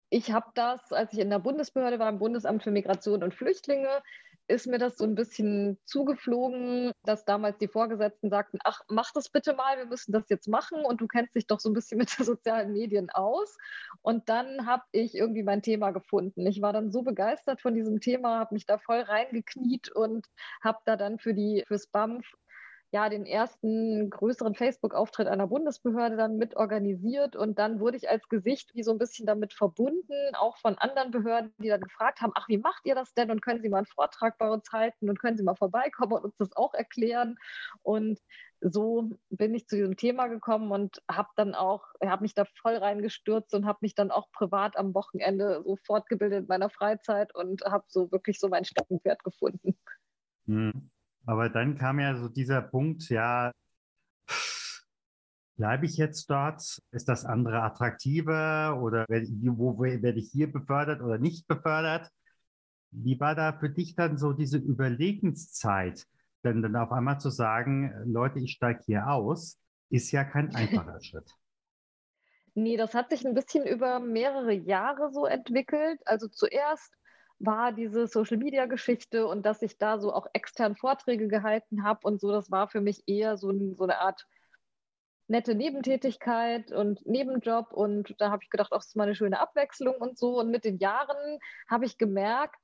ich 0.09 0.31
habe 0.31 0.47
das, 0.55 0.91
als 0.91 1.13
ich 1.13 1.19
in 1.19 1.29
der 1.29 1.39
Bundesbehörde 1.39 1.99
war, 1.99 2.09
im 2.09 2.19
Bundesamt 2.19 2.63
für 2.63 2.71
Migration 2.71 3.23
und 3.23 3.33
Flüchtlinge, 3.33 4.01
ist 4.49 4.65
mir 4.65 4.79
das 4.79 4.97
so 4.97 5.03
ein 5.05 5.13
bisschen 5.13 5.77
zugeflogen, 5.85 6.91
dass 7.03 7.23
damals 7.23 7.59
die 7.59 7.67
Vorgesetzten 7.67 8.31
sagten, 8.31 8.57
ach, 8.63 8.81
mach 8.89 9.11
das 9.13 9.29
bitte 9.29 9.53
mal, 9.53 9.77
wir 9.77 9.85
müssen 9.85 10.11
das 10.11 10.27
jetzt 10.27 10.47
machen 10.47 10.83
und 10.83 10.99
du 11.01 11.07
kennst 11.07 11.35
dich 11.35 11.45
doch 11.45 11.59
so 11.59 11.69
ein 11.69 11.73
bisschen 11.73 11.99
mit 11.99 12.17
den 12.17 12.25
sozialen 12.25 12.73
Medien 12.73 13.11
aus. 13.11 13.57
Und 14.01 14.27
dann 14.27 14.65
habe 14.65 14.83
ich 14.91 15.13
irgendwie 15.13 15.43
mein 15.43 15.61
Thema 15.61 15.91
gefunden. 15.91 16.47
Ich 16.47 16.63
war 16.63 16.73
dann 16.73 16.91
so 16.91 17.03
begeistert 17.03 17.61
von 17.61 17.75
diesem 17.75 17.99
Thema, 17.99 18.39
habe 18.39 18.55
mich 18.55 18.65
da 18.65 18.79
voll 18.79 19.01
reingekniet 19.01 19.91
und 19.91 20.25
habe 20.63 20.79
da 20.85 20.95
dann 20.95 21.19
für 21.19 21.35
die 21.35 21.63
fürs 21.67 21.85
BAMF 21.85 22.25
ja 22.91 23.09
den 23.09 23.25
ersten 23.25 24.09
größeren 24.09 24.55
Facebook-Auftritt 24.55 25.27
einer 25.27 25.47
Bundesbehörde 25.47 26.17
dann 26.17 26.37
mit 26.37 26.55
organisiert 26.55 27.35
und 27.35 27.59
dann 27.59 27.79
wurde 27.79 27.97
ich 27.97 28.09
als 28.09 28.27
Gesicht 28.29 28.73
wie 28.73 28.83
so 28.83 28.91
ein 28.91 28.97
bisschen 28.97 29.25
damit 29.25 29.53
verbunden, 29.53 30.13
auch 30.33 30.57
von 30.57 30.77
anderen 30.77 31.11
Behörden, 31.11 31.53
die 31.59 31.69
dann 31.69 31.81
gefragt 31.81 32.21
haben, 32.21 32.31
ach, 32.35 32.47
wie 32.47 32.57
macht 32.57 32.85
ihr 32.85 32.95
das 32.95 33.13
denn 33.13 33.29
und 33.31 33.41
können 33.41 33.61
Sie 33.61 33.69
mal 33.69 33.77
einen 33.77 33.85
Vortrag 33.85 34.37
bei 34.37 34.49
uns 34.49 34.71
halten 34.71 35.09
und 35.09 35.19
können 35.19 35.37
Sie 35.37 35.43
mal 35.43 35.55
vorbeikommen 35.55 36.13
und 36.13 36.23
uns 36.25 36.37
das 36.37 36.55
auch 36.55 36.73
erklären 36.73 37.37
und 37.83 38.19
so 38.61 39.09
bin 39.29 39.53
ich 39.53 39.67
zu 39.67 39.77
diesem 39.77 39.95
Thema 39.95 40.27
gekommen 40.27 40.71
und 40.71 41.01
habe 41.09 41.29
dann 41.35 41.55
auch, 41.55 41.85
habe 42.03 42.23
mich 42.23 42.33
da 42.33 42.45
voll 42.61 42.75
reingestürzt 42.75 43.53
und 43.53 43.65
habe 43.65 43.79
mich 43.81 43.95
dann 43.95 44.11
auch 44.11 44.31
privat 44.31 44.75
am 44.77 44.93
Wochenende 44.93 45.61
so 45.63 45.77
fortgebildet 45.85 46.41
in 46.41 46.47
meiner 46.47 46.69
Freizeit 46.69 47.33
und 47.33 47.61
habe 47.63 47.85
so 47.87 48.11
wirklich 48.11 48.39
so 48.39 48.49
mein 48.49 48.65
Steckenpferd 48.65 49.23
gefunden. 49.23 49.77
Hm. 50.47 50.89
Aber 51.29 51.47
dann 51.47 51.77
kam 51.77 51.99
ja 51.99 52.15
so 52.15 52.27
dieser 52.27 52.59
Punkt, 52.59 53.07
ja, 53.09 53.51
bleibe 55.57 55.85
ich 55.85 55.95
jetzt 55.95 56.27
dort? 56.27 56.81
Ist 56.89 57.07
das 57.07 57.23
andere 57.23 57.61
attraktiver 57.61 58.81
oder 58.81 59.05
werde, 59.07 59.27
wo 59.29 59.77
werde 59.79 60.17
ich 60.17 60.31
hier 60.31 60.51
befördert 60.51 61.01
oder 61.03 61.19
nicht 61.19 61.47
befördert? 61.47 62.09
Wie 62.89 63.19
war 63.19 63.35
da 63.35 63.53
für 63.53 63.69
dich 63.69 63.93
dann 63.93 64.17
so 64.17 64.33
diese 64.33 64.57
Überlegenszeit? 64.57 66.07
Denn 66.43 66.63
dann 66.63 66.75
auf 66.75 66.91
einmal 66.91 67.19
zu 67.19 67.29
sagen, 67.29 67.93
Leute, 68.11 68.39
ich 68.39 68.53
steige 68.53 68.81
hier 68.87 69.07
aus, 69.07 69.59
ist 69.91 70.11
ja 70.11 70.23
kein 70.23 70.55
einfacher 70.55 70.99
Schritt. 70.99 71.31
Nee, 72.55 72.75
das 72.75 72.95
hat 72.95 73.11
sich 73.11 73.23
ein 73.27 73.35
bisschen 73.35 73.67
über 73.67 73.99
mehrere 73.99 74.53
Jahre 74.53 75.11
so 75.11 75.27
entwickelt. 75.27 76.01
Also 76.05 76.27
zuerst 76.27 76.91
war 77.39 77.71
diese 77.71 78.07
Social-Media-Geschichte 78.07 79.25
und 79.25 79.45
dass 79.45 79.61
ich 79.61 79.77
da 79.77 79.99
so 79.99 80.13
auch 80.13 80.27
extern 80.33 80.75
Vorträge 80.75 81.27
gehalten 81.27 81.83
habe 81.83 82.01
und 82.03 82.19
so, 82.19 82.31
das 82.31 82.51
war 82.51 82.67
für 82.67 82.81
mich 82.81 83.03
eher 83.07 83.37
so, 83.37 83.49
ein, 83.49 83.75
so 83.75 83.85
eine 83.85 83.99
Art 83.99 84.27
nette 85.27 85.55
Nebentätigkeit 85.55 86.71
und 86.71 87.05
Nebenjob 87.05 87.71
und 87.71 88.15
da 88.17 88.31
habe 88.31 88.43
ich 88.43 88.49
gedacht, 88.49 88.71
auch 88.71 88.79
das 88.79 88.87
ist 88.87 88.95
mal 88.95 89.03
eine 89.03 89.15
schöne 89.15 89.39
Abwechslung 89.39 89.95
und 89.95 90.17
so. 90.17 90.39
Und 90.39 90.49
mit 90.49 90.65
den 90.65 90.79
Jahren 90.79 91.39
habe 91.69 91.85
ich 91.85 91.97
gemerkt, 91.97 92.59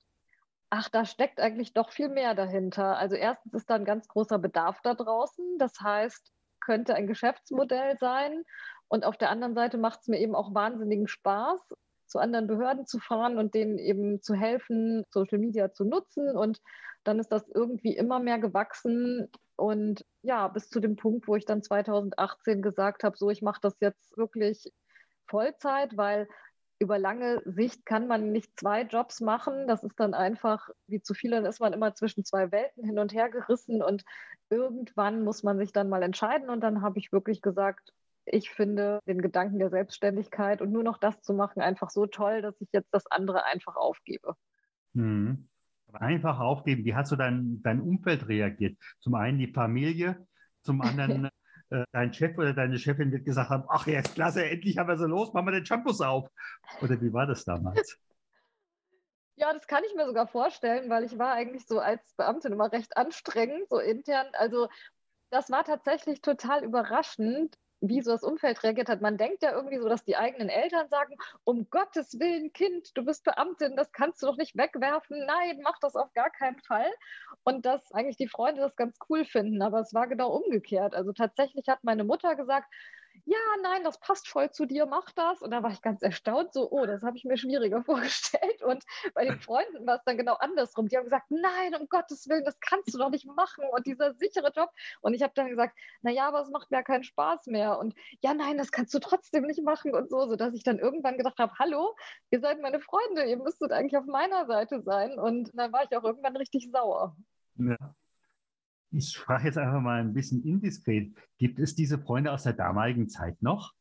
ach, 0.72 0.90
da 0.90 1.06
steckt 1.06 1.40
eigentlich 1.40 1.74
doch 1.74 1.92
viel 1.92 2.10
mehr 2.10 2.34
dahinter. 2.34 2.98
Also 2.98 3.16
erstens 3.16 3.54
ist 3.54 3.70
da 3.70 3.76
ein 3.76 3.86
ganz 3.86 4.08
großer 4.08 4.40
Bedarf 4.40 4.82
da 4.82 4.96
draußen, 4.96 5.58
das 5.60 5.80
heißt, 5.80 6.34
könnte 6.60 6.96
ein 6.96 7.08
Geschäftsmodell 7.08 7.98
sein. 8.00 8.44
Und 8.88 9.06
auf 9.06 9.18
der 9.18 9.30
anderen 9.30 9.54
Seite 9.54 9.78
macht 9.78 10.02
es 10.02 10.08
mir 10.08 10.20
eben 10.20 10.36
auch 10.36 10.54
wahnsinnigen 10.54 11.08
Spaß 11.08 11.60
zu 12.08 12.20
anderen 12.20 12.48
Behörden 12.48 12.86
zu 12.86 13.00
fahren 13.00 13.38
und 13.38 13.54
denen 13.54 13.78
eben 13.78 14.22
zu 14.22 14.34
helfen, 14.34 15.04
Social 15.12 15.40
Media 15.40 15.72
zu 15.72 15.84
nutzen. 15.84 16.36
Und 16.36 16.62
dann 17.04 17.20
ist 17.20 17.32
das 17.32 17.48
irgendwie 17.50 17.96
immer 17.96 18.20
mehr 18.20 18.40
gewachsen. 18.40 19.30
Und 19.56 20.06
ja, 20.22 20.48
bis 20.48 20.70
zu 20.70 20.80
dem 20.80 20.96
Punkt, 20.96 21.28
wo 21.28 21.36
ich 21.36 21.46
dann 21.46 21.64
2018 21.64 22.62
gesagt 22.62 23.04
habe, 23.04 23.18
so, 23.18 23.30
ich 23.30 23.42
mache 23.42 23.62
das 23.62 23.76
jetzt 23.80 24.18
wirklich 24.18 24.72
Vollzeit, 25.28 25.98
weil 25.98 26.28
über 26.80 27.00
lange 27.00 27.42
Sicht 27.46 27.86
kann 27.86 28.08
man 28.08 28.32
nicht 28.32 28.60
zwei 28.60 28.82
Jobs 28.82 29.22
machen. 29.22 29.68
Das 29.68 29.84
ist 29.84 30.00
dann 30.00 30.14
einfach, 30.14 30.70
wie 30.88 31.02
zu 31.02 31.14
viel, 31.14 31.32
dann 31.32 31.46
ist 31.46 31.62
man 31.62 31.74
immer 31.74 31.94
zwischen 31.96 32.26
zwei 32.26 32.52
Welten 32.52 32.84
hin 32.84 33.00
und 33.00 33.14
her 33.14 33.30
gerissen 33.30 33.82
und 33.82 34.04
irgendwann 34.50 35.24
muss 35.24 35.44
man 35.44 35.58
sich 35.58 35.72
dann 35.72 35.90
mal 35.90 36.04
entscheiden. 36.04 36.50
Und 36.50 36.62
dann 36.62 36.82
habe 36.82 37.00
ich 37.00 37.12
wirklich 37.12 37.42
gesagt, 37.42 37.94
ich 38.26 38.50
finde 38.50 39.00
den 39.08 39.22
Gedanken 39.22 39.60
der 39.60 39.70
Selbstständigkeit 39.70 40.62
und 40.62 40.72
nur 40.72 40.84
noch 40.84 40.98
das 40.98 41.22
zu 41.22 41.34
machen 41.34 41.62
einfach 41.62 41.90
so 41.90 42.08
toll, 42.08 42.42
dass 42.42 42.60
ich 42.60 42.70
jetzt 42.72 42.94
das 42.94 43.06
andere 43.08 43.46
einfach 43.46 43.76
aufgebe. 43.76 44.36
Hm. 44.94 45.48
Einfach 45.94 46.40
aufgeben. 46.40 46.84
Wie 46.84 46.96
hast 46.96 47.12
du 47.12 47.16
dein, 47.16 47.62
dein 47.62 47.80
Umfeld 47.80 48.28
reagiert? 48.28 48.78
Zum 49.00 49.16
einen 49.16 49.38
die 49.38 49.48
Familie, 49.48 50.28
zum 50.62 50.82
anderen 50.82 51.30
äh, 51.70 51.86
dein 51.92 52.14
Chef 52.14 52.38
oder 52.38 52.54
deine 52.54 52.78
Chefin 52.80 53.12
wird 53.12 53.26
gesagt 53.26 53.50
haben, 53.50 53.64
ach 53.70 53.88
ja, 53.88 54.02
klasse, 54.02 54.46
endlich 54.46 54.78
haben 54.78 54.90
wir 54.90 54.98
sie 54.98 55.08
los, 55.08 55.34
machen 55.34 55.48
wir 55.48 55.52
den 55.52 55.66
Shampoos 55.66 56.02
auf. 56.02 56.30
Oder 56.82 57.00
wie 57.02 57.14
war 57.14 57.28
das 57.28 57.46
damals? 57.46 58.00
Ja, 59.38 59.52
das 59.52 59.68
kann 59.68 59.84
ich 59.84 59.94
mir 59.94 60.06
sogar 60.06 60.28
vorstellen, 60.28 60.90
weil 60.90 61.04
ich 61.04 61.18
war 61.20 61.34
eigentlich 61.34 61.68
so 61.68 61.80
als 61.80 62.14
Beamtin 62.16 62.54
immer 62.54 62.72
recht 62.72 62.96
anstrengend, 62.96 63.68
so 63.70 63.80
intern. 63.80 64.28
Also 64.32 64.70
das 65.30 65.50
war 65.50 65.66
tatsächlich 65.66 66.22
total 66.22 66.64
überraschend, 66.64 67.58
wie 67.82 68.02
so 68.02 68.12
das 68.12 68.24
Umfeld 68.24 68.64
reagiert 68.64 68.90
hat. 68.90 69.02
Man 69.02 69.18
denkt 69.18 69.44
ja 69.44 69.52
irgendwie 69.52 69.78
so, 69.78 69.90
dass 69.90 70.04
die 70.04 70.18
eigenen 70.18 70.50
Eltern 70.50 70.88
sagen, 70.90 71.16
um 71.44 71.70
Gottes 71.70 72.20
Willen, 72.20 72.54
Kind, 72.54 72.98
du 72.98 73.04
bist 73.06 73.24
Beamtin, 73.24 73.76
das 73.76 73.92
kannst 73.92 74.22
du 74.22 74.28
doch 74.28 74.38
nicht 74.38 74.58
wegwerfen. 74.58 75.26
Nein, 75.26 75.60
mach 75.64 75.80
das 75.80 75.96
auf 75.96 76.14
gar 76.14 76.30
keinen 76.30 76.60
Fall. 76.62 76.92
Und 77.44 77.66
dass 77.66 77.92
eigentlich 77.92 78.18
die 78.18 78.28
Freunde 78.28 78.62
das 78.62 78.76
ganz 78.76 78.98
cool 79.10 79.26
finden. 79.26 79.62
Aber 79.62 79.80
es 79.80 79.94
war 79.94 80.08
genau 80.08 80.30
umgekehrt. 80.30 80.96
Also 80.96 81.14
tatsächlich 81.14 81.68
hat 81.68 81.84
meine 81.84 82.04
Mutter 82.04 82.36
gesagt, 82.36 82.68
ja, 83.26 83.38
nein, 83.64 83.84
das 83.84 84.00
passt 84.00 84.28
voll 84.28 84.52
zu 84.52 84.66
dir, 84.66 84.86
mach 84.86 85.12
das. 85.12 85.42
Und 85.42 85.52
da 85.52 85.64
war 85.64 85.72
ich 85.72 85.82
ganz 85.82 86.02
erstaunt, 86.02 86.54
so, 86.54 86.70
oh, 86.72 86.86
das 86.86 87.04
habe 87.04 87.18
ich 87.18 87.24
mir 87.24 87.38
schwieriger 87.38 87.82
vorgestellt. 87.86 88.62
Und 88.64 88.84
bei 89.14 89.26
den 89.26 89.40
Freunden 89.40 89.86
war 89.88 89.96
es 89.98 90.04
dann 90.06 90.18
genau 90.18 90.34
andersrum. 90.36 90.88
Die 90.88 90.98
haben 90.98 91.06
gesagt, 91.06 91.30
nein, 91.30 91.76
um 91.80 91.88
Gottes 91.88 92.28
Willen, 92.28 92.46
das 92.46 92.60
kannst 92.60 92.94
du 92.94 92.98
doch 92.98 93.10
nicht 93.10 93.26
machen. 93.26 93.66
Und 93.72 93.88
dieser 93.88 94.14
sichere 94.16 94.52
Job. 94.56 94.70
Und 95.02 95.14
ich 95.14 95.24
habe 95.24 95.34
dann 95.36 95.50
gesagt, 95.50 95.78
naja, 96.02 96.28
aber 96.28 96.42
es 96.42 96.50
macht 96.50 96.72
mir 96.72 96.84
keinen 96.84 97.04
Spaß 97.04 97.48
mehr. 97.48 97.80
Und 97.80 97.96
ja, 98.22 98.34
nein, 98.34 98.58
das 98.58 98.72
kannst 98.72 98.94
du 98.94 99.00
trotzdem 99.00 99.46
nicht 99.46 99.64
machen 99.64 99.94
und 99.94 100.10
so, 100.10 100.28
sodass 100.28 100.54
ich 100.54 100.64
dann 100.64 100.80
irgendwann 100.80 101.18
gedacht 101.18 101.40
habe, 101.40 101.54
hallo, 101.60 101.96
ihr 102.32 102.40
seid 102.40 102.62
meine 102.62 102.80
Freunde, 102.80 103.26
ihr 103.26 103.38
müsstet 103.38 103.72
eigentlich 103.72 103.98
auf 103.98 104.06
meiner 104.06 104.46
Seite 104.46 104.82
sein. 104.82 105.18
Und 105.18 105.52
dann 105.54 105.72
war 105.72 105.84
ich 105.84 105.96
auch 105.98 106.04
irgendwann 106.04 106.36
richtig 106.36 106.70
sauer. 106.72 107.16
Ja 107.58 107.78
ich 108.96 109.18
frage 109.18 109.46
jetzt 109.46 109.58
einfach 109.58 109.82
mal 109.82 110.00
ein 110.00 110.14
bisschen 110.14 110.44
indiskret. 110.44 111.14
Gibt 111.38 111.60
es 111.60 111.76
diese 111.76 112.00
Freunde 112.00 112.32
aus 112.32 112.44
der 112.44 112.54
damaligen 112.54 113.10
Zeit 113.10 113.42
noch? 113.42 113.74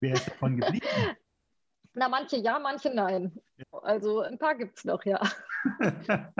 Wer 0.00 0.14
ist 0.14 0.28
davon 0.28 0.56
geblieben? 0.56 0.86
Na, 1.94 2.08
manche 2.08 2.36
ja, 2.36 2.58
manche 2.58 2.94
nein. 2.94 3.32
Also 3.72 4.20
ein 4.20 4.38
paar 4.38 4.54
gibt 4.54 4.78
es 4.78 4.84
noch, 4.84 5.04
ja. 5.04 5.20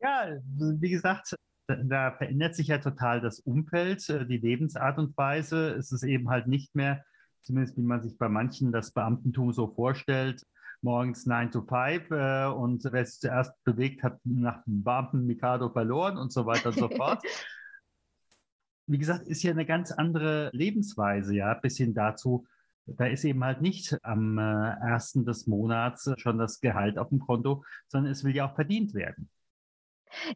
ja, 0.00 0.36
wie 0.56 0.90
gesagt, 0.90 1.36
da 1.68 2.12
verändert 2.12 2.56
sich 2.56 2.68
ja 2.68 2.78
total 2.78 3.20
das 3.20 3.40
Umfeld, 3.40 4.08
äh, 4.08 4.26
die 4.26 4.38
Lebensart 4.38 4.98
und 4.98 5.16
Weise. 5.16 5.74
Es 5.74 5.92
ist 5.92 6.02
eben 6.02 6.30
halt 6.30 6.48
nicht 6.48 6.74
mehr, 6.74 7.04
zumindest 7.42 7.76
wie 7.76 7.82
man 7.82 8.02
sich 8.02 8.18
bei 8.18 8.28
manchen 8.28 8.72
das 8.72 8.90
Beamtentum 8.90 9.52
so 9.52 9.68
vorstellt, 9.68 10.44
morgens 10.82 11.26
9 11.26 11.50
to 11.50 11.62
5 11.62 12.10
äh, 12.10 12.46
und 12.46 12.84
wer 12.84 13.02
es 13.02 13.18
zuerst 13.18 13.52
bewegt, 13.64 14.02
hat 14.02 14.18
nach 14.24 14.62
dem 14.64 14.82
Beamten 14.84 15.26
Mikado 15.26 15.70
verloren 15.70 16.16
und 16.16 16.32
so 16.32 16.46
weiter 16.46 16.68
und 16.68 16.78
so 16.78 16.88
fort. 16.96 17.22
Wie 18.86 18.98
gesagt, 18.98 19.26
ist 19.26 19.42
ja 19.42 19.50
eine 19.50 19.66
ganz 19.66 19.92
andere 19.92 20.50
Lebensweise, 20.52 21.34
ja, 21.34 21.54
bis 21.54 21.76
hin 21.76 21.94
dazu, 21.94 22.46
da 22.86 23.06
ist 23.06 23.24
eben 23.24 23.44
halt 23.44 23.60
nicht 23.60 23.98
am 24.02 24.38
äh, 24.38 24.70
ersten 24.80 25.24
des 25.24 25.46
Monats 25.46 26.10
schon 26.16 26.38
das 26.38 26.60
Gehalt 26.60 26.98
auf 26.98 27.10
dem 27.10 27.18
Konto, 27.18 27.64
sondern 27.86 28.12
es 28.12 28.24
will 28.24 28.34
ja 28.34 28.48
auch 28.48 28.54
verdient 28.54 28.94
werden. 28.94 29.28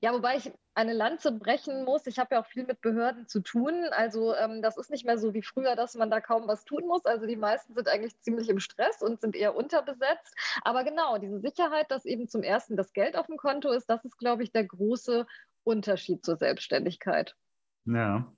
Ja, 0.00 0.12
wobei 0.12 0.36
ich 0.36 0.52
eine 0.74 0.92
Lanze 0.92 1.32
brechen 1.32 1.84
muss. 1.84 2.06
Ich 2.06 2.18
habe 2.18 2.34
ja 2.34 2.42
auch 2.42 2.46
viel 2.46 2.64
mit 2.64 2.80
Behörden 2.80 3.26
zu 3.26 3.40
tun. 3.40 3.86
Also 3.90 4.34
ähm, 4.34 4.62
das 4.62 4.76
ist 4.76 4.90
nicht 4.90 5.04
mehr 5.04 5.18
so 5.18 5.34
wie 5.34 5.42
früher, 5.42 5.76
dass 5.76 5.94
man 5.94 6.10
da 6.10 6.20
kaum 6.20 6.48
was 6.48 6.64
tun 6.64 6.86
muss. 6.86 7.04
Also 7.04 7.26
die 7.26 7.36
meisten 7.36 7.74
sind 7.74 7.88
eigentlich 7.88 8.18
ziemlich 8.20 8.48
im 8.48 8.60
Stress 8.60 9.02
und 9.02 9.20
sind 9.20 9.36
eher 9.36 9.54
unterbesetzt. 9.54 10.34
Aber 10.62 10.84
genau, 10.84 11.18
diese 11.18 11.40
Sicherheit, 11.40 11.90
dass 11.90 12.04
eben 12.04 12.28
zum 12.28 12.42
ersten 12.42 12.76
das 12.76 12.92
Geld 12.92 13.16
auf 13.16 13.26
dem 13.26 13.36
Konto 13.36 13.70
ist, 13.70 13.88
das 13.88 14.04
ist, 14.04 14.18
glaube 14.18 14.42
ich, 14.42 14.52
der 14.52 14.64
große 14.64 15.26
Unterschied 15.64 16.24
zur 16.24 16.36
Selbstständigkeit. 16.36 17.36
Ja. 17.84 18.32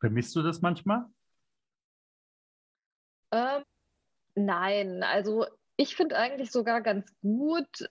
Vermisst 0.00 0.34
du 0.34 0.42
das 0.42 0.60
manchmal? 0.60 1.06
Ähm, 3.32 3.62
nein, 4.34 5.02
also 5.02 5.46
ich 5.76 5.96
finde 5.96 6.16
eigentlich 6.16 6.50
sogar 6.50 6.80
ganz 6.80 7.14
gut, 7.22 7.88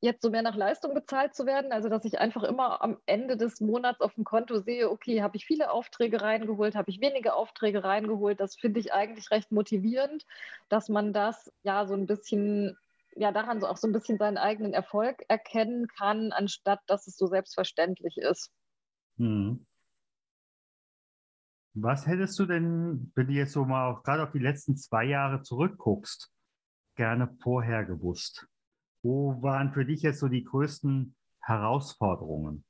jetzt 0.00 0.22
so 0.22 0.30
mehr 0.30 0.42
nach 0.42 0.56
Leistung 0.56 0.94
bezahlt 0.94 1.34
zu 1.34 1.46
werden. 1.46 1.72
Also, 1.72 1.88
dass 1.88 2.04
ich 2.04 2.18
einfach 2.18 2.42
immer 2.42 2.82
am 2.82 2.98
Ende 3.06 3.36
des 3.36 3.60
Monats 3.60 4.00
auf 4.00 4.14
dem 4.14 4.24
Konto 4.24 4.60
sehe, 4.60 4.90
okay, 4.90 5.22
habe 5.22 5.36
ich 5.36 5.44
viele 5.46 5.70
Aufträge 5.70 6.22
reingeholt, 6.22 6.74
habe 6.74 6.90
ich 6.90 7.00
wenige 7.00 7.34
Aufträge 7.34 7.84
reingeholt. 7.84 8.40
Das 8.40 8.56
finde 8.56 8.80
ich 8.80 8.92
eigentlich 8.92 9.30
recht 9.30 9.52
motivierend, 9.52 10.24
dass 10.68 10.88
man 10.88 11.12
das 11.12 11.52
ja 11.62 11.86
so 11.86 11.94
ein 11.94 12.06
bisschen, 12.06 12.78
ja, 13.14 13.30
daran 13.30 13.60
so 13.60 13.66
auch 13.66 13.76
so 13.76 13.86
ein 13.86 13.92
bisschen 13.92 14.18
seinen 14.18 14.38
eigenen 14.38 14.72
Erfolg 14.72 15.22
erkennen 15.28 15.86
kann, 15.86 16.32
anstatt 16.32 16.80
dass 16.86 17.06
es 17.06 17.16
so 17.16 17.26
selbstverständlich 17.26 18.16
ist. 18.16 18.50
Hm. 19.18 19.66
Was 21.74 22.06
hättest 22.06 22.38
du 22.38 22.46
denn, 22.46 23.12
wenn 23.14 23.28
du 23.28 23.32
jetzt 23.32 23.52
so 23.52 23.64
mal 23.64 24.00
gerade 24.02 24.24
auf 24.24 24.32
die 24.32 24.38
letzten 24.38 24.76
zwei 24.76 25.04
Jahre 25.04 25.42
zurückguckst, 25.42 26.32
gerne 26.96 27.36
vorher 27.42 27.84
gewusst? 27.84 28.49
Wo 29.02 29.42
waren 29.42 29.72
für 29.72 29.84
dich 29.84 30.02
jetzt 30.02 30.20
so 30.20 30.28
die 30.28 30.44
größten 30.44 31.14
Herausforderungen? 31.40 32.64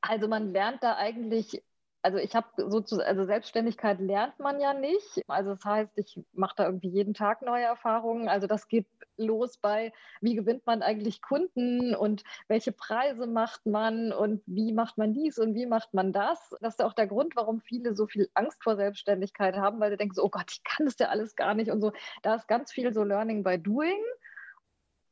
Also 0.00 0.28
man 0.28 0.52
lernt 0.52 0.82
da 0.82 0.96
eigentlich, 0.96 1.62
also 2.02 2.18
ich 2.18 2.36
habe 2.36 2.46
sozusagen, 2.56 3.08
also 3.08 3.24
Selbstständigkeit 3.24 4.00
lernt 4.00 4.38
man 4.38 4.60
ja 4.60 4.72
nicht. 4.72 5.22
Also 5.26 5.54
das 5.54 5.64
heißt, 5.64 5.98
ich 5.98 6.20
mache 6.32 6.54
da 6.56 6.66
irgendwie 6.66 6.90
jeden 6.90 7.14
Tag 7.14 7.42
neue 7.42 7.64
Erfahrungen. 7.64 8.28
Also 8.28 8.46
das 8.46 8.68
geht 8.68 8.86
los 9.16 9.58
bei, 9.58 9.92
wie 10.20 10.34
gewinnt 10.34 10.66
man 10.66 10.82
eigentlich 10.82 11.22
Kunden 11.22 11.94
und 11.94 12.22
welche 12.48 12.70
Preise 12.70 13.26
macht 13.26 13.66
man 13.66 14.12
und 14.12 14.42
wie 14.46 14.72
macht 14.72 14.98
man 14.98 15.12
dies 15.14 15.38
und 15.38 15.54
wie 15.54 15.66
macht 15.66 15.94
man 15.94 16.12
das. 16.12 16.54
Das 16.60 16.74
ist 16.74 16.82
auch 16.82 16.92
der 16.92 17.06
Grund, 17.06 17.34
warum 17.34 17.60
viele 17.60 17.94
so 17.94 18.06
viel 18.06 18.28
Angst 18.34 18.62
vor 18.62 18.76
Selbstständigkeit 18.76 19.56
haben, 19.56 19.80
weil 19.80 19.90
sie 19.90 19.96
denken 19.96 20.14
so, 20.14 20.24
oh 20.24 20.30
Gott, 20.30 20.50
ich 20.52 20.62
kann 20.64 20.86
das 20.86 20.98
ja 20.98 21.08
alles 21.08 21.34
gar 21.34 21.54
nicht 21.54 21.70
und 21.70 21.80
so. 21.80 21.92
Da 22.22 22.34
ist 22.34 22.46
ganz 22.46 22.72
viel 22.72 22.92
so 22.92 23.02
Learning 23.02 23.42
by 23.42 23.58
Doing. 23.58 23.98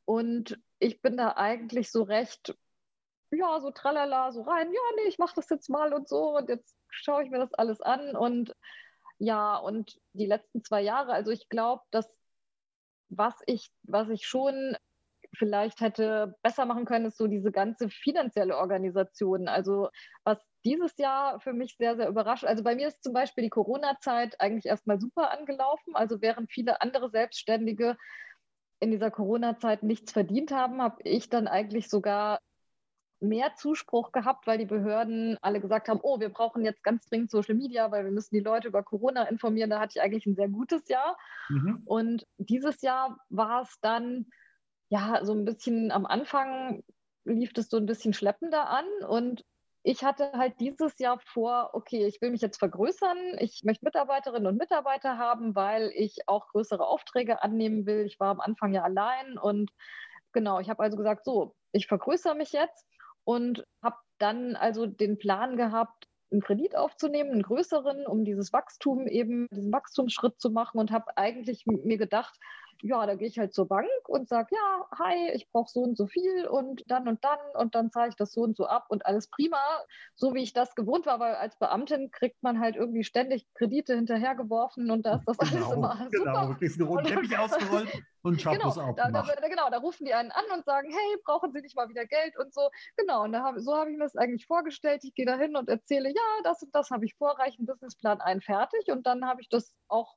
Und 0.05 0.59
ich 0.79 1.01
bin 1.01 1.17
da 1.17 1.35
eigentlich 1.35 1.91
so 1.91 2.03
recht, 2.03 2.55
ja, 3.31 3.59
so 3.59 3.71
tralala, 3.71 4.31
so 4.31 4.41
rein, 4.43 4.71
ja, 4.71 4.81
nee, 4.97 5.09
ich 5.09 5.17
mache 5.17 5.35
das 5.35 5.49
jetzt 5.49 5.69
mal 5.69 5.93
und 5.93 6.07
so 6.07 6.37
und 6.37 6.49
jetzt 6.49 6.75
schaue 6.89 7.23
ich 7.23 7.29
mir 7.29 7.39
das 7.39 7.53
alles 7.53 7.81
an 7.81 8.15
und 8.15 8.55
ja, 9.17 9.57
und 9.57 9.99
die 10.13 10.25
letzten 10.25 10.63
zwei 10.63 10.81
Jahre, 10.81 11.13
also 11.13 11.31
ich 11.31 11.49
glaube, 11.49 11.83
dass 11.91 12.09
was 13.09 13.35
ich, 13.45 13.71
was 13.83 14.09
ich 14.09 14.27
schon 14.27 14.75
vielleicht 15.33 15.81
hätte 15.81 16.35
besser 16.41 16.65
machen 16.65 16.85
können, 16.85 17.05
ist 17.05 17.17
so 17.17 17.27
diese 17.27 17.51
ganze 17.51 17.89
finanzielle 17.89 18.57
Organisation. 18.57 19.47
Also 19.47 19.89
was 20.23 20.37
dieses 20.63 20.97
Jahr 20.97 21.39
für 21.39 21.53
mich 21.53 21.75
sehr, 21.77 21.95
sehr 21.95 22.07
überrascht. 22.07 22.45
Also 22.45 22.63
bei 22.63 22.75
mir 22.75 22.87
ist 22.87 23.03
zum 23.03 23.13
Beispiel 23.13 23.43
die 23.43 23.49
Corona-Zeit 23.49 24.39
eigentlich 24.39 24.65
erstmal 24.65 24.99
super 24.99 25.31
angelaufen. 25.31 25.95
Also 25.95 26.21
während 26.21 26.51
viele 26.51 26.81
andere 26.81 27.09
Selbstständige 27.09 27.97
in 28.79 28.91
dieser 28.91 29.11
Corona-Zeit 29.11 29.83
nichts 29.83 30.11
verdient 30.11 30.51
haben, 30.51 30.81
habe 30.81 31.01
ich 31.03 31.29
dann 31.29 31.47
eigentlich 31.47 31.89
sogar 31.89 32.39
mehr 33.19 33.55
Zuspruch 33.55 34.11
gehabt, 34.11 34.45
weil 34.45 34.57
die 34.57 34.65
Behörden 34.65 35.37
alle 35.41 35.61
gesagt 35.61 35.87
haben, 35.87 35.99
oh, 36.03 36.19
wir 36.19 36.29
brauchen 36.29 36.63
jetzt 36.63 36.83
ganz 36.83 37.07
dringend 37.07 37.31
Social 37.31 37.55
Media, 37.55 37.91
weil 37.91 38.03
wir 38.03 38.11
müssen 38.11 38.35
die 38.35 38.41
Leute 38.41 38.67
über 38.67 38.83
Corona 38.83 39.23
informieren. 39.23 39.69
Da 39.69 39.79
hatte 39.79 39.93
ich 39.95 40.01
eigentlich 40.01 40.25
ein 40.25 40.35
sehr 40.35 40.49
gutes 40.49 40.87
Jahr. 40.89 41.17
Mhm. 41.49 41.81
Und 41.85 42.27
dieses 42.37 42.81
Jahr 42.81 43.17
war 43.29 43.61
es 43.61 43.79
dann, 43.81 44.27
ja, 44.89 45.21
so 45.23 45.33
ein 45.33 45.45
bisschen 45.45 45.91
am 45.91 46.05
Anfang 46.05 46.83
lief 47.23 47.51
es 47.55 47.69
so 47.69 47.77
ein 47.77 47.85
bisschen 47.85 48.13
schleppender 48.13 48.69
an 48.69 48.85
und 49.07 49.43
ich 49.87 50.03
hatte 50.03 50.31
halt 50.33 50.59
dieses 50.59 50.97
Jahr 50.97 51.19
vor, 51.19 51.69
okay, 51.73 52.07
ich 52.07 52.19
will 52.19 52.31
mich 52.31 52.41
jetzt 52.41 52.57
vergrößern. 52.57 53.37
Ich 53.37 53.61
möchte 53.63 53.85
Mitarbeiterinnen 53.85 54.47
und 54.47 54.57
Mitarbeiter 54.57 55.19
haben, 55.19 55.55
weil 55.55 55.91
ich 55.93 56.27
auch 56.27 56.47
größere 56.47 56.87
Aufträge 56.87 57.43
annehmen 57.43 57.85
will. 57.85 58.03
Ich 58.07 58.19
war 58.19 58.29
am 58.29 58.39
Anfang 58.39 58.73
ja 58.73 58.81
allein 58.81 59.37
und 59.37 59.69
genau, 60.33 60.59
ich 60.59 60.71
habe 60.71 60.81
also 60.81 60.97
gesagt, 60.97 61.23
so, 61.23 61.53
ich 61.71 61.85
vergrößere 61.85 62.33
mich 62.33 62.51
jetzt 62.51 62.87
und 63.25 63.63
habe 63.83 63.97
dann 64.17 64.55
also 64.55 64.87
den 64.87 65.19
Plan 65.19 65.55
gehabt, 65.55 66.07
einen 66.31 66.41
Kredit 66.41 66.75
aufzunehmen, 66.75 67.33
einen 67.33 67.43
größeren, 67.43 68.07
um 68.07 68.25
dieses 68.25 68.51
Wachstum 68.53 69.05
eben, 69.05 69.47
diesen 69.51 69.71
Wachstumsschritt 69.71 70.41
zu 70.41 70.49
machen 70.49 70.79
und 70.79 70.89
habe 70.89 71.15
eigentlich 71.15 71.67
mir 71.67 71.97
gedacht, 71.99 72.35
ja, 72.85 73.05
da 73.05 73.15
gehe 73.15 73.27
ich 73.27 73.39
halt 73.39 73.53
zur 73.53 73.67
Bank 73.67 73.89
und 74.07 74.29
sage, 74.29 74.49
ja, 74.55 74.87
hi, 74.99 75.31
ich 75.33 75.49
brauche 75.49 75.71
so 75.71 75.81
und 75.81 75.97
so 75.97 76.05
viel 76.05 76.45
und 76.47 76.83
dann 76.87 77.07
und 77.07 77.23
dann 77.23 77.39
und 77.55 77.73
dann 77.73 77.91
zahle 77.91 78.09
ich 78.09 78.15
das 78.15 78.31
so 78.31 78.41
und 78.41 78.55
so 78.55 78.67
ab 78.67 78.85
und 78.89 79.05
alles 79.05 79.27
prima, 79.27 79.57
so 80.13 80.35
wie 80.35 80.43
ich 80.43 80.53
das 80.53 80.75
gewohnt 80.75 81.07
war, 81.07 81.19
weil 81.19 81.35
als 81.35 81.57
Beamtin 81.57 82.11
kriegt 82.11 82.41
man 82.43 82.59
halt 82.59 82.75
irgendwie 82.75 83.03
ständig 83.03 83.47
Kredite 83.55 83.95
hinterhergeworfen 83.95 84.91
und 84.91 85.05
da 85.05 85.15
ist 85.15 85.25
das 85.25 85.37
genau, 85.37 85.55
alles 85.55 85.71
immer 85.71 85.97
super. 86.11 86.11
Genau, 86.11 86.55
einen 86.59 86.81
roten 86.83 87.05
Teppich 87.05 87.37
ausgerollt 87.37 87.89
und 88.21 88.39
Schafflos 88.39 88.75
genau, 88.75 88.93
da, 88.93 89.09
da, 89.09 89.47
genau, 89.47 89.69
da 89.71 89.77
rufen 89.79 90.05
die 90.05 90.13
einen 90.13 90.31
an 90.31 90.45
und 90.53 90.63
sagen, 90.65 90.89
hey, 90.91 91.17
brauchen 91.25 91.51
Sie 91.53 91.61
nicht 91.61 91.75
mal 91.75 91.89
wieder 91.89 92.05
Geld 92.05 92.37
und 92.37 92.53
so. 92.53 92.69
Genau, 92.97 93.23
und 93.23 93.31
da 93.31 93.43
hab, 93.43 93.59
so 93.59 93.75
habe 93.75 93.89
ich 93.89 93.97
mir 93.97 94.03
das 94.03 94.15
eigentlich 94.15 94.45
vorgestellt. 94.45 95.03
Ich 95.03 95.15
gehe 95.15 95.25
da 95.25 95.37
hin 95.37 95.55
und 95.55 95.69
erzähle, 95.69 96.09
ja, 96.09 96.41
das 96.43 96.61
und 96.61 96.73
das 96.75 96.91
habe 96.91 97.05
ich 97.05 97.15
vor, 97.15 97.39
reiche 97.39 97.57
einen 97.57 97.65
Businessplan 97.65 98.21
ein, 98.21 98.41
fertig 98.41 98.91
und 98.91 99.07
dann 99.07 99.25
habe 99.25 99.41
ich 99.41 99.49
das 99.49 99.73
auch 99.87 100.15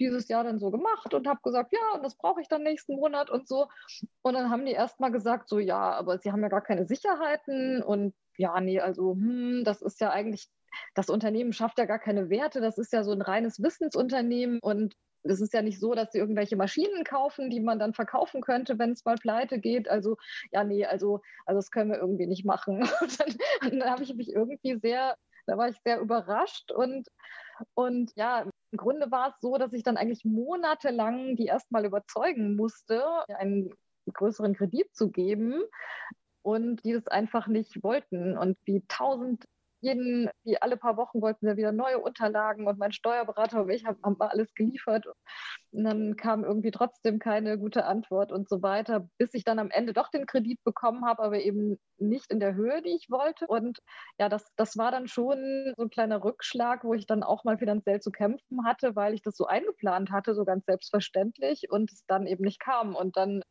dieses 0.00 0.28
Jahr 0.28 0.44
dann 0.44 0.58
so 0.58 0.70
gemacht 0.70 1.14
und 1.14 1.26
habe 1.26 1.40
gesagt, 1.42 1.72
ja, 1.72 1.96
und 1.96 2.04
das 2.04 2.16
brauche 2.16 2.40
ich 2.40 2.48
dann 2.48 2.62
nächsten 2.62 2.96
Monat 2.96 3.30
und 3.30 3.48
so. 3.48 3.68
Und 4.22 4.34
dann 4.34 4.50
haben 4.50 4.64
die 4.64 4.72
erstmal 4.72 5.12
gesagt, 5.12 5.48
so, 5.48 5.58
ja, 5.58 5.92
aber 5.92 6.18
sie 6.18 6.32
haben 6.32 6.42
ja 6.42 6.48
gar 6.48 6.62
keine 6.62 6.86
Sicherheiten 6.86 7.82
und 7.82 8.14
ja, 8.36 8.60
nee, 8.60 8.80
also, 8.80 9.14
hm, 9.14 9.62
das 9.64 9.82
ist 9.82 10.00
ja 10.00 10.10
eigentlich, 10.10 10.48
das 10.94 11.10
Unternehmen 11.10 11.52
schafft 11.52 11.78
ja 11.78 11.86
gar 11.86 11.98
keine 11.98 12.30
Werte, 12.30 12.60
das 12.60 12.78
ist 12.78 12.92
ja 12.92 13.02
so 13.02 13.12
ein 13.12 13.22
reines 13.22 13.62
Wissensunternehmen 13.62 14.60
und 14.60 14.94
es 15.24 15.40
ist 15.40 15.52
ja 15.52 15.62
nicht 15.62 15.80
so, 15.80 15.94
dass 15.94 16.12
sie 16.12 16.18
irgendwelche 16.18 16.56
Maschinen 16.56 17.04
kaufen, 17.04 17.50
die 17.50 17.60
man 17.60 17.78
dann 17.78 17.92
verkaufen 17.92 18.40
könnte, 18.40 18.78
wenn 18.78 18.92
es 18.92 19.04
mal 19.04 19.16
pleite 19.16 19.58
geht. 19.58 19.88
Also, 19.88 20.16
ja, 20.52 20.64
nee, 20.64 20.84
also, 20.84 21.20
also 21.44 21.58
das 21.58 21.70
können 21.70 21.90
wir 21.90 21.98
irgendwie 21.98 22.26
nicht 22.26 22.44
machen. 22.44 22.82
Und 23.00 23.20
dann, 23.20 23.36
dann 23.62 23.90
habe 23.90 24.04
ich 24.04 24.14
mich 24.14 24.30
irgendwie 24.32 24.78
sehr, 24.78 25.16
da 25.48 25.56
war 25.56 25.68
ich 25.68 25.76
sehr 25.82 25.98
überrascht 25.98 26.70
und, 26.70 27.08
und 27.74 28.12
ja, 28.14 28.42
im 28.42 28.76
Grunde 28.76 29.10
war 29.10 29.30
es 29.30 29.40
so, 29.40 29.56
dass 29.56 29.72
ich 29.72 29.82
dann 29.82 29.96
eigentlich 29.96 30.24
monatelang 30.24 31.36
die 31.36 31.46
erstmal 31.46 31.86
überzeugen 31.86 32.54
musste, 32.54 33.02
einen 33.34 33.72
größeren 34.12 34.54
Kredit 34.54 34.94
zu 34.94 35.10
geben 35.10 35.62
und 36.42 36.84
die 36.84 36.92
das 36.92 37.08
einfach 37.08 37.46
nicht 37.46 37.82
wollten. 37.82 38.36
Und 38.36 38.58
wie 38.64 38.82
tausend 38.88 39.44
jeden, 39.80 40.28
wie 40.44 40.60
alle 40.60 40.76
paar 40.76 40.96
Wochen 40.96 41.20
wollten 41.20 41.46
sie 41.46 41.56
wieder 41.56 41.72
neue 41.72 41.98
Unterlagen 41.98 42.66
und 42.66 42.78
mein 42.78 42.92
Steuerberater 42.92 43.62
und 43.62 43.70
ich 43.70 43.84
haben, 43.84 43.98
haben 44.02 44.16
alles 44.20 44.54
geliefert. 44.54 45.06
Und 45.70 45.84
dann 45.84 46.16
kam 46.16 46.44
irgendwie 46.44 46.70
trotzdem 46.70 47.18
keine 47.18 47.58
gute 47.58 47.84
Antwort 47.84 48.32
und 48.32 48.48
so 48.48 48.62
weiter, 48.62 49.08
bis 49.18 49.34
ich 49.34 49.44
dann 49.44 49.58
am 49.58 49.70
Ende 49.70 49.92
doch 49.92 50.08
den 50.10 50.26
Kredit 50.26 50.62
bekommen 50.64 51.04
habe, 51.04 51.22
aber 51.22 51.40
eben 51.40 51.78
nicht 51.98 52.30
in 52.30 52.40
der 52.40 52.54
Höhe, 52.54 52.82
die 52.82 52.96
ich 52.96 53.10
wollte. 53.10 53.46
Und 53.46 53.78
ja, 54.18 54.28
das, 54.28 54.52
das 54.56 54.76
war 54.76 54.90
dann 54.90 55.06
schon 55.08 55.72
so 55.76 55.84
ein 55.84 55.90
kleiner 55.90 56.24
Rückschlag, 56.24 56.84
wo 56.84 56.94
ich 56.94 57.06
dann 57.06 57.22
auch 57.22 57.44
mal 57.44 57.58
finanziell 57.58 58.00
zu 58.00 58.10
kämpfen 58.10 58.64
hatte, 58.64 58.96
weil 58.96 59.14
ich 59.14 59.22
das 59.22 59.36
so 59.36 59.46
eingeplant 59.46 60.10
hatte, 60.10 60.34
so 60.34 60.44
ganz 60.44 60.64
selbstverständlich 60.66 61.70
und 61.70 61.92
es 61.92 62.04
dann 62.06 62.26
eben 62.26 62.44
nicht 62.44 62.60
kam. 62.60 62.94
Und 62.94 63.16
dann 63.16 63.42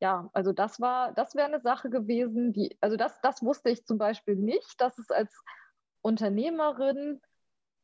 ja, 0.00 0.30
also 0.32 0.52
das 0.52 0.80
war, 0.80 1.12
das 1.14 1.34
wäre 1.34 1.48
eine 1.48 1.60
Sache 1.60 1.90
gewesen, 1.90 2.52
die, 2.52 2.76
also 2.80 2.96
das, 2.96 3.20
das 3.20 3.42
wusste 3.42 3.70
ich 3.70 3.84
zum 3.84 3.98
Beispiel 3.98 4.36
nicht, 4.36 4.80
dass 4.80 4.96
es 4.98 5.10
als 5.10 5.42
Unternehmerin 6.02 7.20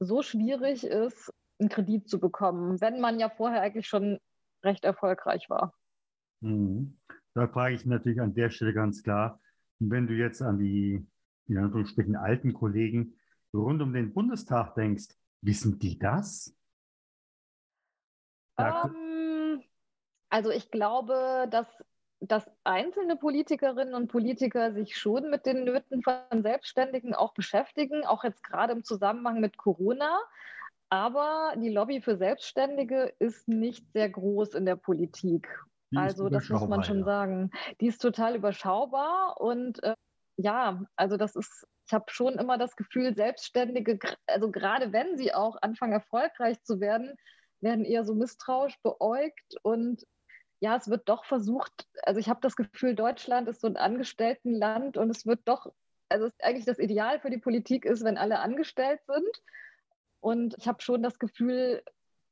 so 0.00 0.22
schwierig 0.22 0.84
ist, 0.84 1.32
einen 1.58 1.68
Kredit 1.68 2.08
zu 2.08 2.18
bekommen, 2.18 2.80
wenn 2.80 3.00
man 3.00 3.18
ja 3.18 3.28
vorher 3.28 3.62
eigentlich 3.62 3.86
schon 3.86 4.18
recht 4.62 4.84
erfolgreich 4.84 5.48
war. 5.48 5.74
Mhm. 6.40 6.98
Da 7.34 7.48
frage 7.48 7.74
ich 7.74 7.84
natürlich 7.84 8.20
an 8.20 8.34
der 8.34 8.50
Stelle 8.50 8.74
ganz 8.74 9.02
klar, 9.02 9.40
wenn 9.78 10.06
du 10.06 10.14
jetzt 10.14 10.40
an 10.42 10.58
die 10.58 11.06
in 11.46 11.58
Anführungsstrichen 11.58 12.16
alten 12.16 12.54
Kollegen 12.54 13.14
rund 13.52 13.82
um 13.82 13.92
den 13.92 14.12
Bundestag 14.12 14.74
denkst, 14.74 15.08
wissen 15.42 15.78
die 15.78 15.98
das? 15.98 16.56
Um, 18.56 18.64
ähm, 18.64 19.62
also 20.30 20.50
ich 20.50 20.70
glaube, 20.70 21.46
dass 21.50 21.66
dass 22.20 22.50
einzelne 22.64 23.16
Politikerinnen 23.16 23.94
und 23.94 24.08
Politiker 24.08 24.72
sich 24.72 24.96
schon 24.96 25.30
mit 25.30 25.46
den 25.46 25.64
Nöten 25.64 26.02
von 26.02 26.42
Selbstständigen 26.42 27.14
auch 27.14 27.34
beschäftigen, 27.34 28.04
auch 28.04 28.24
jetzt 28.24 28.42
gerade 28.42 28.72
im 28.72 28.84
Zusammenhang 28.84 29.40
mit 29.40 29.56
Corona. 29.56 30.18
Aber 30.88 31.54
die 31.56 31.70
Lobby 31.70 32.00
für 32.00 32.16
Selbstständige 32.16 33.12
ist 33.18 33.48
nicht 33.48 33.90
sehr 33.92 34.08
groß 34.08 34.54
in 34.54 34.64
der 34.64 34.76
Politik. 34.76 35.48
Also 35.96 36.28
das 36.28 36.48
muss 36.48 36.66
man 36.66 36.82
schon 36.82 37.00
ja. 37.00 37.04
sagen. 37.04 37.50
Die 37.80 37.86
ist 37.86 38.00
total 38.00 38.36
überschaubar 38.36 39.40
und 39.40 39.82
äh, 39.82 39.94
ja, 40.36 40.82
also 40.96 41.16
das 41.16 41.36
ist, 41.36 41.66
ich 41.86 41.92
habe 41.92 42.06
schon 42.08 42.34
immer 42.34 42.58
das 42.58 42.76
Gefühl, 42.76 43.14
Selbstständige, 43.14 43.98
also 44.26 44.50
gerade 44.50 44.92
wenn 44.92 45.16
sie 45.16 45.32
auch 45.32 45.56
anfangen 45.62 45.92
erfolgreich 45.92 46.62
zu 46.62 46.80
werden, 46.80 47.14
werden 47.60 47.84
eher 47.84 48.04
so 48.04 48.14
misstrauisch 48.14 48.78
beäugt 48.82 49.56
und 49.62 50.04
ja, 50.64 50.76
es 50.76 50.88
wird 50.88 51.10
doch 51.10 51.26
versucht, 51.26 51.86
also 52.04 52.18
ich 52.18 52.30
habe 52.30 52.40
das 52.40 52.56
Gefühl, 52.56 52.94
Deutschland 52.94 53.48
ist 53.50 53.60
so 53.60 53.66
ein 53.66 53.76
Angestelltenland 53.76 54.96
und 54.96 55.10
es 55.10 55.26
wird 55.26 55.40
doch, 55.44 55.70
also 56.08 56.30
eigentlich 56.40 56.64
das 56.64 56.78
Ideal 56.78 57.20
für 57.20 57.28
die 57.28 57.36
Politik 57.36 57.84
ist, 57.84 58.02
wenn 58.02 58.16
alle 58.16 58.38
angestellt 58.38 59.00
sind. 59.06 59.42
Und 60.20 60.54
ich 60.56 60.66
habe 60.66 60.80
schon 60.80 61.02
das 61.02 61.18
Gefühl, 61.18 61.82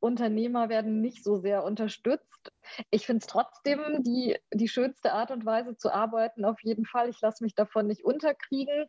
Unternehmer 0.01 0.71
werden 0.71 1.03
nicht 1.03 1.23
so 1.23 1.37
sehr 1.37 1.63
unterstützt. 1.63 2.53
Ich 2.91 3.05
finde 3.05 3.21
es 3.21 3.27
trotzdem 3.27 4.03
die, 4.03 4.39
die 4.51 4.69
schönste 4.69 5.13
Art 5.13 5.31
und 5.31 5.45
Weise 5.45 5.77
zu 5.77 5.93
arbeiten, 5.93 6.47
auf 6.47 6.63
jeden 6.63 6.87
Fall. 6.87 7.11
Ich 7.11 7.21
lasse 7.21 7.45
mich 7.45 7.55
davon 7.55 7.87
nicht 7.87 8.03
unterkriegen. 8.03 8.87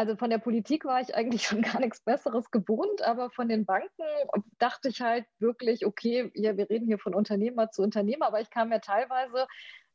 Also 0.00 0.16
von 0.16 0.30
der 0.30 0.38
Politik 0.38 0.86
war 0.86 1.02
ich 1.02 1.14
eigentlich 1.14 1.42
schon 1.46 1.60
gar 1.60 1.78
nichts 1.78 2.00
Besseres 2.00 2.50
gewohnt, 2.50 3.02
aber 3.02 3.28
von 3.28 3.50
den 3.50 3.66
Banken 3.66 4.02
dachte 4.58 4.88
ich 4.88 5.02
halt 5.02 5.26
wirklich, 5.40 5.84
okay, 5.84 6.32
ja, 6.34 6.56
wir 6.56 6.70
reden 6.70 6.86
hier 6.86 6.98
von 6.98 7.14
Unternehmer 7.14 7.70
zu 7.70 7.82
Unternehmer, 7.82 8.26
aber 8.28 8.40
ich 8.40 8.48
kam 8.48 8.70
mir 8.70 8.80
teilweise 8.80 9.46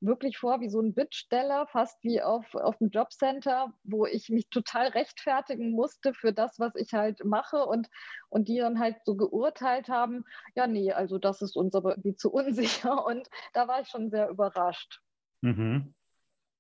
wirklich 0.02 0.38
vor 0.38 0.62
wie 0.62 0.70
so 0.70 0.80
ein 0.80 0.94
Bittsteller, 0.94 1.66
fast 1.66 2.04
wie 2.04 2.22
auf, 2.22 2.54
auf 2.54 2.78
dem 2.78 2.92
Jobcenter, 2.92 3.74
wo 3.84 4.06
ich 4.06 4.30
mich 4.30 4.48
total 4.52 4.90
rechtfertigen 4.90 5.72
musste 5.72 6.14
für 6.14 6.32
das, 6.32 6.60
was 6.60 6.76
ich 6.76 6.94
halt 6.94 7.26
mache 7.26 7.66
und, 7.66 7.90
und 8.30 8.48
die 8.48 8.60
dann 8.60 8.78
halt 8.78 8.98
so 9.06 9.16
geurteilt 9.16 9.90
haben, 9.90 10.24
ja, 10.54 10.68
nee, 10.68 10.92
also 10.92 11.18
das 11.18 11.42
ist 11.42 11.56
uns 11.56 11.74
aber 11.74 11.94
irgendwie 11.94 12.16
zu 12.16 12.32
unsicher 12.32 13.04
und 13.08 13.28
da 13.54 13.68
war 13.68 13.82
ich 13.82 13.88
schon 13.88 14.12
sehr 14.12 14.30
überrascht. 14.30 15.02
Mhm. 15.42 15.95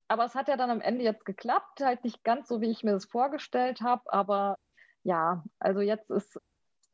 Aber 0.07 0.25
es 0.25 0.35
hat 0.35 0.47
ja 0.47 0.57
dann 0.57 0.69
am 0.69 0.81
Ende 0.81 1.03
jetzt 1.03 1.25
geklappt, 1.25 1.81
halt 1.81 2.03
nicht 2.03 2.23
ganz 2.23 2.47
so, 2.47 2.61
wie 2.61 2.69
ich 2.69 2.83
mir 2.83 2.91
das 2.91 3.05
vorgestellt 3.05 3.81
habe, 3.81 4.01
aber 4.07 4.57
ja, 5.03 5.43
also 5.59 5.81
jetzt 5.81 6.09
ist, 6.09 6.39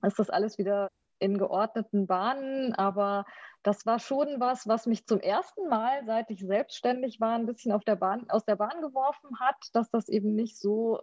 ist 0.03 0.19
das 0.19 0.29
alles 0.29 0.57
wieder 0.57 0.89
in 1.19 1.37
geordneten 1.37 2.07
Bahnen, 2.07 2.73
aber 2.73 3.25
das 3.63 3.85
war 3.85 3.99
schon 3.99 4.39
was, 4.39 4.67
was 4.67 4.87
mich 4.87 5.05
zum 5.05 5.19
ersten 5.19 5.67
Mal, 5.67 6.03
seit 6.05 6.31
ich 6.31 6.41
selbstständig 6.41 7.19
war, 7.19 7.35
ein 7.35 7.45
bisschen 7.45 7.71
auf 7.71 7.83
der 7.83 7.95
Bahn, 7.95 8.29
aus 8.29 8.43
der 8.43 8.55
Bahn 8.55 8.81
geworfen 8.81 9.39
hat, 9.39 9.55
dass 9.73 9.89
das 9.91 10.09
eben 10.09 10.33
nicht 10.33 10.57
so, 10.57 10.99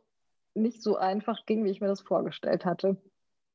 nicht 0.55 0.83
so 0.83 0.97
einfach 0.97 1.47
ging, 1.47 1.65
wie 1.65 1.71
ich 1.71 1.81
mir 1.81 1.87
das 1.87 2.01
vorgestellt 2.01 2.65
hatte. 2.65 3.01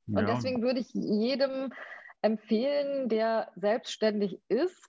Ja. 0.07 0.19
Und 0.19 0.27
deswegen 0.27 0.61
würde 0.61 0.79
ich 0.79 0.93
jedem 0.93 1.73
empfehlen, 2.21 3.09
der 3.09 3.51
selbstständig 3.55 4.39
ist, 4.47 4.87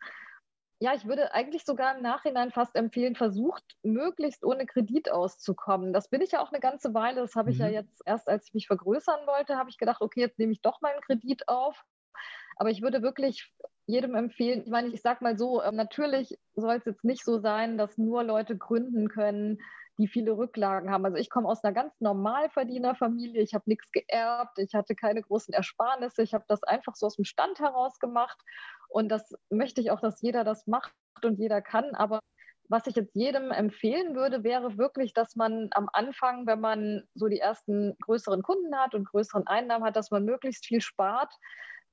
ja, 0.84 0.92
ich 0.92 1.06
würde 1.06 1.32
eigentlich 1.32 1.64
sogar 1.64 1.96
im 1.96 2.02
Nachhinein 2.02 2.50
fast 2.50 2.76
empfehlen, 2.76 3.14
versucht, 3.16 3.64
möglichst 3.82 4.44
ohne 4.44 4.66
Kredit 4.66 5.10
auszukommen. 5.10 5.94
Das 5.94 6.10
bin 6.10 6.20
ich 6.20 6.32
ja 6.32 6.42
auch 6.42 6.52
eine 6.52 6.60
ganze 6.60 6.92
Weile. 6.92 7.22
Das 7.22 7.36
habe 7.36 7.50
ich 7.50 7.56
mhm. 7.56 7.64
ja 7.64 7.70
jetzt 7.70 8.02
erst, 8.04 8.28
als 8.28 8.48
ich 8.48 8.52
mich 8.52 8.66
vergrößern 8.66 9.26
wollte, 9.26 9.56
habe 9.56 9.70
ich 9.70 9.78
gedacht, 9.78 10.02
okay, 10.02 10.20
jetzt 10.20 10.38
nehme 10.38 10.52
ich 10.52 10.60
doch 10.60 10.82
meinen 10.82 11.00
Kredit 11.00 11.48
auf. 11.48 11.82
Aber 12.56 12.68
ich 12.68 12.82
würde 12.82 13.00
wirklich 13.00 13.50
jedem 13.86 14.14
empfehlen, 14.14 14.60
ich 14.66 14.70
meine, 14.70 14.88
ich 14.88 15.00
sage 15.00 15.24
mal 15.24 15.38
so, 15.38 15.62
ähm, 15.62 15.74
natürlich 15.74 16.38
soll 16.54 16.74
es 16.74 16.84
jetzt 16.84 17.02
nicht 17.02 17.24
so 17.24 17.38
sein, 17.38 17.78
dass 17.78 17.96
nur 17.96 18.22
Leute 18.22 18.54
gründen 18.54 19.08
können, 19.08 19.62
die 19.98 20.06
viele 20.06 20.36
Rücklagen 20.36 20.90
haben. 20.90 21.06
Also 21.06 21.16
ich 21.16 21.30
komme 21.30 21.48
aus 21.48 21.64
einer 21.64 21.72
ganz 21.72 21.98
Normalverdienerfamilie, 22.00 23.40
ich 23.40 23.54
habe 23.54 23.64
nichts 23.66 23.90
geerbt, 23.90 24.58
ich 24.58 24.74
hatte 24.74 24.94
keine 24.94 25.22
großen 25.22 25.54
Ersparnisse, 25.54 26.22
ich 26.22 26.34
habe 26.34 26.44
das 26.46 26.62
einfach 26.62 26.94
so 26.94 27.06
aus 27.06 27.16
dem 27.16 27.24
Stand 27.24 27.58
heraus 27.58 27.98
gemacht 27.98 28.38
und 28.94 29.08
das 29.08 29.34
möchte 29.50 29.80
ich 29.80 29.90
auch, 29.90 30.00
dass 30.00 30.22
jeder 30.22 30.44
das 30.44 30.68
macht 30.68 30.94
und 31.24 31.40
jeder 31.40 31.60
kann, 31.60 31.96
aber 31.96 32.20
was 32.68 32.86
ich 32.86 32.94
jetzt 32.94 33.14
jedem 33.14 33.50
empfehlen 33.50 34.14
würde, 34.14 34.44
wäre 34.44 34.78
wirklich, 34.78 35.12
dass 35.12 35.34
man 35.34 35.68
am 35.72 35.88
Anfang, 35.92 36.46
wenn 36.46 36.60
man 36.60 37.02
so 37.14 37.26
die 37.26 37.40
ersten 37.40 37.96
größeren 38.02 38.42
Kunden 38.42 38.74
hat 38.76 38.94
und 38.94 39.08
größeren 39.08 39.48
Einnahmen 39.48 39.84
hat, 39.84 39.96
dass 39.96 40.12
man 40.12 40.24
möglichst 40.24 40.64
viel 40.66 40.80
spart, 40.80 41.34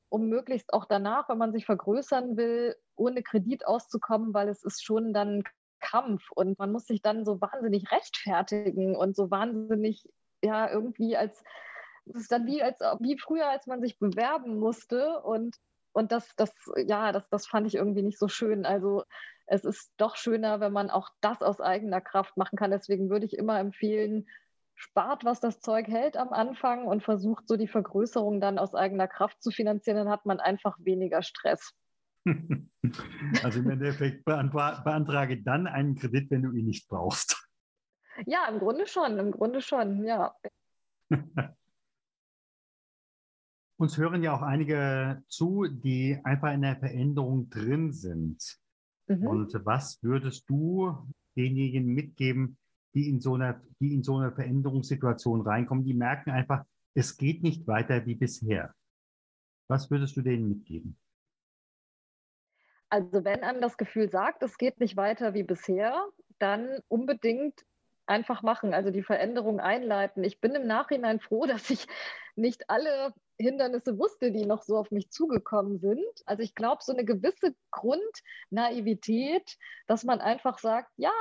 um 0.10 0.28
möglichst 0.28 0.74
auch 0.74 0.86
danach, 0.86 1.28
wenn 1.28 1.40
man 1.40 1.52
sich 1.52 1.66
vergrößern 1.66 2.38
will, 2.38 2.76
ohne 2.96 3.24
Kredit 3.24 3.66
auszukommen, 3.66 4.34
weil 4.36 4.48
es 4.48 4.64
ist 4.64 4.84
schon 4.84 5.12
dann 5.12 5.44
Kampf. 5.80 6.32
Und 6.36 6.60
man 6.60 6.72
muss 6.72 6.86
sich 6.86 7.02
dann 7.02 7.26
so 7.26 7.42
wahnsinnig 7.42 7.92
rechtfertigen 7.92 8.96
und 8.96 9.16
so 9.16 9.32
wahnsinnig, 9.32 10.08
ja, 10.44 10.70
irgendwie 10.70 11.18
als, 11.18 11.44
es 12.06 12.16
ist 12.16 12.32
dann 12.32 12.46
wie, 12.46 12.62
als, 12.62 12.80
wie 13.00 13.18
früher, 13.18 13.50
als 13.50 13.66
man 13.66 13.82
sich 13.82 13.98
bewerben 13.98 14.60
musste. 14.60 15.20
Und 15.22 15.58
und 15.93 16.12
das, 16.12 16.36
das, 16.36 16.54
ja, 16.75 17.12
das, 17.12 17.27
das 17.30 17.47
fand 17.47 17.67
ich 17.67 17.75
irgendwie 17.75 18.04
nicht 18.04 18.19
so 18.19 18.27
schön. 18.27 18.65
Also 18.65 19.04
es 19.45 19.65
ist 19.65 19.91
doch 19.97 20.15
schöner, 20.15 20.60
wenn 20.60 20.71
man 20.71 20.89
auch 20.89 21.10
das 21.21 21.41
aus 21.41 21.60
eigener 21.60 22.01
Kraft 22.01 22.38
machen 22.38 22.58
kann. 22.58 22.71
Deswegen 22.71 23.10
würde 23.10 23.25
ich 23.25 23.38
immer 23.38 23.60
empfehlen, 23.60 24.27
spart, 24.75 25.25
was 25.25 25.39
das 25.39 25.60
Zeug 25.60 25.88
hält 25.88 26.17
am 26.17 26.34
Anfang 26.34 26.86
und 26.86 27.04
versucht 27.04 27.47
so 27.47 27.56
die 27.56 27.67
Vergrößerung 27.67 28.41
dann 28.41 28.58
aus 28.58 28.73
eigener 28.73 29.08
Kraft 29.08 29.41
zu 29.43 29.51
finanzieren, 29.51 29.97
dann 29.97 30.10
hat 30.10 30.25
man 30.25 30.39
einfach 30.39 30.77
weniger 30.80 31.21
Stress. 31.21 31.73
Also 33.43 33.60
im 33.60 33.69
Endeffekt 33.69 34.25
beantrage 34.25 35.41
dann 35.43 35.67
einen 35.67 35.95
Kredit, 35.95 36.32
wenn 36.32 36.41
du 36.41 36.51
ihn 36.51 36.65
nicht 36.65 36.88
brauchst. 36.89 37.47
Ja, 38.25 38.47
im 38.47 38.60
Grunde 38.60 38.88
schon, 38.88 39.17
im 39.19 39.32
Grunde 39.32 39.62
schon, 39.62 40.04
ja. 40.04 40.36
Uns 43.82 43.98
hören 43.98 44.22
ja 44.22 44.36
auch 44.36 44.44
einige 44.44 45.24
zu, 45.28 45.65
die 45.67 46.15
einfach 46.24 46.54
in 46.54 46.62
der 46.62 46.76
Veränderung 46.76 47.50
drin 47.50 47.91
sind. 47.91 48.38
Mhm. 49.08 49.26
Und 49.26 49.65
was 49.65 49.98
würdest 50.04 50.48
du 50.48 51.12
denjenigen 51.36 51.88
mitgeben, 51.88 52.60
die 52.94 53.10
in 53.10 53.20
so 53.20 53.34
einer, 53.34 53.60
die 53.80 53.96
in 53.96 54.04
so 54.04 54.17
eine 54.17 54.34
Veränderungssituation 54.34 55.41
reinkommen, 55.41 55.84
die 55.84 55.96
merken 55.96 56.30
einfach, 56.30 56.63
es 56.94 57.17
geht 57.17 57.41
nicht 57.41 57.65
weiter 57.65 58.06
wie 58.06 58.13
bisher. 58.13 58.72
Was 59.67 59.89
würdest 59.89 60.15
du 60.15 60.22
denen 60.22 60.48
mitgeben? 60.48 60.96
Also 62.88 63.24
wenn 63.24 63.44
einem 63.44 63.62
das 63.62 63.78
Gefühl 63.78 64.12
sagt, 64.12 64.44
es 64.44 64.60
geht 64.60 64.80
nicht 64.80 64.96
weiter 64.96 65.34
wie 65.34 65.41
bisher, 65.41 66.08
dann 66.38 66.70
unbedingt 66.88 67.65
einfach 68.06 68.44
machen, 68.44 68.74
also 68.74 68.92
die 68.92 69.04
Veränderung 69.04 69.60
einleiten. 69.60 70.24
Ich 70.24 70.42
bin 70.42 70.56
im 70.56 70.68
Nachhinein 70.68 71.20
froh, 71.20 71.46
dass 71.48 71.70
ich 71.70 71.88
nicht 72.36 72.70
alle 72.70 73.14
Hindernisse 73.38 73.98
wusste, 73.98 74.32
die 74.32 74.46
noch 74.46 74.64
so 74.64 74.78
auf 74.78 74.92
mich 74.92 75.10
zugekommen 75.12 75.80
sind. 75.80 76.06
Also 76.26 76.44
ich 76.44 76.56
glaube, 76.56 76.84
so 76.84 76.94
eine 76.94 77.06
gewisse 77.06 77.56
Grundnaivität, 77.72 79.58
dass 79.88 80.04
man 80.04 80.22
einfach 80.22 80.60
sagt, 80.60 80.92
ja, 80.98 81.12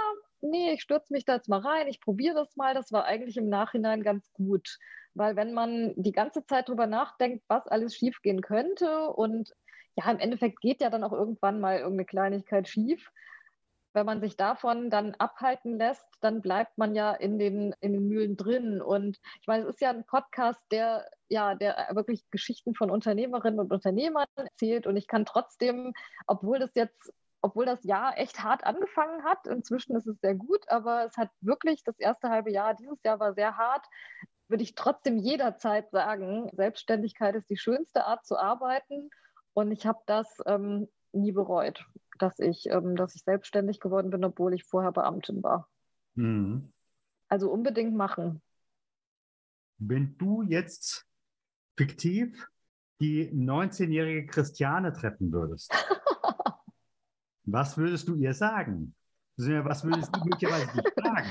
nee, 0.40 0.72
ich 0.72 0.82
stürze 0.82 1.12
mich 1.12 1.24
da 1.24 1.36
jetzt 1.36 1.48
mal 1.48 1.60
rein, 1.60 1.88
ich 1.88 2.00
probiere 2.00 2.34
das 2.34 2.56
mal, 2.56 2.74
das 2.74 2.92
war 2.92 3.04
eigentlich 3.04 3.36
im 3.36 3.48
Nachhinein 3.48 4.02
ganz 4.02 4.30
gut. 4.32 4.78
Weil 5.14 5.36
wenn 5.36 5.52
man 5.52 5.92
die 5.96 6.12
ganze 6.12 6.44
Zeit 6.44 6.68
drüber 6.68 6.86
nachdenkt, 6.86 7.44
was 7.48 7.66
alles 7.66 7.96
schiefgehen 7.96 8.42
könnte 8.42 9.08
und 9.08 9.52
ja, 9.96 10.10
im 10.10 10.18
Endeffekt 10.18 10.60
geht 10.60 10.80
ja 10.80 10.88
dann 10.88 11.04
auch 11.04 11.12
irgendwann 11.12 11.60
mal 11.60 11.78
irgendeine 11.78 12.06
Kleinigkeit 12.06 12.68
schief. 12.68 13.10
Wenn 13.92 14.06
man 14.06 14.20
sich 14.20 14.36
davon 14.36 14.90
dann 14.90 15.14
abhalten 15.16 15.78
lässt, 15.78 16.06
dann 16.20 16.42
bleibt 16.42 16.78
man 16.78 16.94
ja 16.94 17.12
in 17.12 17.38
den, 17.38 17.74
in 17.80 17.92
den 17.92 18.06
Mühlen 18.08 18.36
drin. 18.36 18.80
Und 18.80 19.18
ich 19.40 19.46
meine, 19.46 19.64
es 19.64 19.70
ist 19.70 19.80
ja 19.80 19.90
ein 19.90 20.04
Podcast, 20.04 20.60
der 20.70 21.06
ja, 21.28 21.54
der 21.54 21.88
wirklich 21.92 22.28
Geschichten 22.30 22.74
von 22.74 22.90
Unternehmerinnen 22.90 23.60
und 23.60 23.72
Unternehmern 23.72 24.26
erzählt. 24.34 24.86
Und 24.86 24.96
ich 24.96 25.06
kann 25.06 25.24
trotzdem, 25.24 25.92
obwohl 26.26 26.58
das 26.58 26.70
jetzt 26.74 27.12
obwohl 27.42 27.64
das 27.64 27.82
Jahr 27.84 28.18
echt 28.18 28.42
hart 28.42 28.64
angefangen 28.64 29.24
hat. 29.24 29.46
Inzwischen 29.46 29.96
ist 29.96 30.06
es 30.06 30.20
sehr 30.20 30.34
gut, 30.34 30.68
aber 30.68 31.06
es 31.06 31.16
hat 31.16 31.30
wirklich 31.40 31.82
das 31.84 31.98
erste 31.98 32.28
halbe 32.28 32.50
Jahr, 32.50 32.74
dieses 32.74 33.02
Jahr 33.02 33.18
war 33.18 33.34
sehr 33.34 33.56
hart. 33.56 33.86
Würde 34.48 34.62
ich 34.62 34.74
trotzdem 34.74 35.16
jederzeit 35.16 35.90
sagen, 35.90 36.50
Selbstständigkeit 36.52 37.34
ist 37.36 37.48
die 37.48 37.56
schönste 37.56 38.04
Art 38.04 38.26
zu 38.26 38.36
arbeiten. 38.36 39.10
Und 39.54 39.72
ich 39.72 39.86
habe 39.86 40.00
das 40.06 40.42
ähm, 40.46 40.88
nie 41.12 41.32
bereut, 41.32 41.84
dass 42.22 42.38
ich, 42.38 42.66
ähm, 42.66 42.96
dass 42.96 43.14
ich 43.14 43.22
selbstständig 43.22 43.80
geworden 43.80 44.10
bin, 44.10 44.24
obwohl 44.24 44.54
ich 44.54 44.64
vorher 44.64 44.92
Beamtin 44.92 45.42
war. 45.42 45.68
Mhm. 46.14 46.70
Also 47.28 47.50
unbedingt 47.50 47.94
machen. 47.94 48.42
Wenn 49.78 50.16
du 50.18 50.42
jetzt 50.42 51.06
fiktiv 51.76 52.48
die 53.00 53.30
19-jährige 53.30 54.26
Christiane 54.26 54.92
treffen 54.92 55.32
würdest, 55.32 55.72
was 57.44 57.78
würdest 57.78 58.08
du 58.08 58.16
ihr 58.16 58.34
sagen? 58.34 58.94
Was 59.36 59.84
würdest 59.84 60.14
du 60.14 60.20
möglicherweise 60.24 60.82
fragen? 61.00 61.30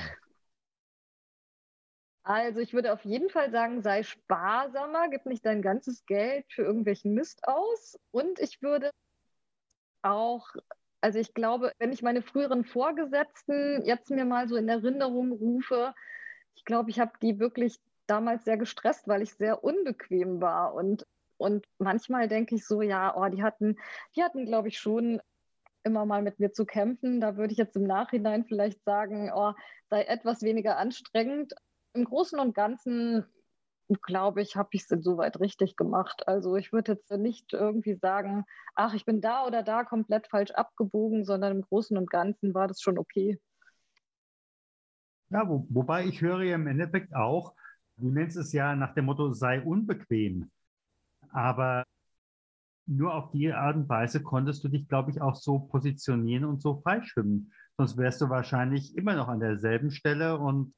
Also 2.24 2.60
ich 2.60 2.74
würde 2.74 2.94
auf 2.94 3.04
jeden 3.06 3.30
Fall 3.30 3.50
sagen, 3.52 3.82
sei 3.82 4.04
sparsamer, 4.04 5.10
gib 5.10 5.26
nicht 5.26 5.46
dein 5.46 5.62
ganzes 5.62 6.06
Geld 6.06 6.46
für 6.52 6.62
irgendwelchen 6.62 7.14
Mist 7.14 7.48
aus. 7.48 8.00
Und 8.12 8.40
ich 8.40 8.62
würde 8.62 8.92
auch, 10.02 10.48
also 11.02 11.20
ich 11.20 11.34
glaube, 11.34 11.72
wenn 11.80 11.92
ich 11.92 12.02
meine 12.02 12.22
früheren 12.22 12.64
Vorgesetzten 12.64 13.84
jetzt 13.86 14.10
mir 14.10 14.26
mal 14.26 14.48
so 14.48 14.56
in 14.56 14.68
Erinnerung 14.68 15.32
rufe, 15.32 15.94
ich 16.56 16.66
glaube, 16.66 16.90
ich 16.90 17.00
habe 17.00 17.12
die 17.22 17.40
wirklich 17.40 17.80
damals 18.08 18.44
sehr 18.44 18.58
gestresst, 18.58 19.08
weil 19.08 19.22
ich 19.22 19.34
sehr 19.34 19.64
unbequem 19.64 20.42
war. 20.42 20.74
Und, 20.74 21.06
und 21.38 21.66
manchmal 21.78 22.28
denke 22.28 22.56
ich 22.56 22.66
so, 22.66 22.82
ja, 22.82 23.16
oh, 23.16 23.28
die 23.30 23.44
hatten, 23.44 23.78
die 24.16 24.24
hatten, 24.24 24.46
glaube 24.46 24.68
ich, 24.68 24.80
schon 24.80 25.22
immer 25.84 26.06
mal 26.06 26.22
mit 26.22 26.40
mir 26.40 26.52
zu 26.52 26.66
kämpfen. 26.66 27.22
Da 27.22 27.38
würde 27.38 27.54
ich 27.54 27.58
jetzt 27.58 27.76
im 27.76 27.84
Nachhinein 27.84 28.46
vielleicht 28.46 28.84
sagen, 28.84 29.32
oh, 29.34 29.54
sei 29.90 30.04
etwas 30.04 30.42
weniger 30.42 30.78
anstrengend 30.78 31.54
im 31.94 32.04
Großen 32.04 32.40
und 32.40 32.54
Ganzen 32.54 33.26
glaube 34.04 34.42
ich, 34.42 34.56
habe 34.56 34.70
ich 34.72 34.84
es 34.84 34.92
insoweit 34.92 35.40
richtig 35.40 35.76
gemacht. 35.76 36.28
Also 36.28 36.56
ich 36.56 36.72
würde 36.72 36.94
jetzt 36.94 37.12
nicht 37.12 37.54
irgendwie 37.54 37.96
sagen, 37.96 38.46
ach, 38.76 38.94
ich 38.94 39.06
bin 39.06 39.22
da 39.22 39.46
oder 39.46 39.64
da 39.64 39.84
komplett 39.84 40.28
falsch 40.28 40.52
abgebogen, 40.52 41.26
sondern 41.26 41.58
im 41.58 41.62
Großen 41.64 41.98
und 41.98 42.10
Ganzen 42.10 42.54
war 42.54 42.68
das 42.68 42.82
schon 42.82 42.98
okay. 42.98 43.40
Ja, 45.30 45.48
wo, 45.48 45.66
wobei 45.70 46.06
ich 46.06 46.22
höre 46.22 46.44
ja 46.44 46.56
im 46.56 46.68
Endeffekt 46.68 47.16
auch, 47.16 47.54
du 47.98 48.10
nennst 48.10 48.38
es 48.38 48.54
ja 48.54 48.76
nach 48.76 48.94
dem 48.94 49.06
Motto, 49.06 49.34
sei 49.34 49.62
unbequem. 49.62 50.52
Aber 51.32 51.84
nur 52.86 53.14
auf 53.14 53.32
die 53.32 53.54
Art 53.54 53.76
und 53.76 53.88
Weise 53.88 54.24
konntest 54.24 54.64
du 54.64 54.68
dich, 54.68 54.88
glaube 54.88 55.12
ich, 55.12 55.22
auch 55.22 55.36
so 55.36 55.60
positionieren 55.60 56.46
und 56.46 56.62
so 56.62 56.82
freischwimmen. 56.82 57.54
Sonst 57.78 57.98
wärst 57.98 58.22
du 58.22 58.30
wahrscheinlich 58.30 58.98
immer 58.98 59.16
noch 59.16 59.28
an 59.28 59.40
derselben 59.40 59.92
Stelle. 59.92 60.38
Und 60.40 60.74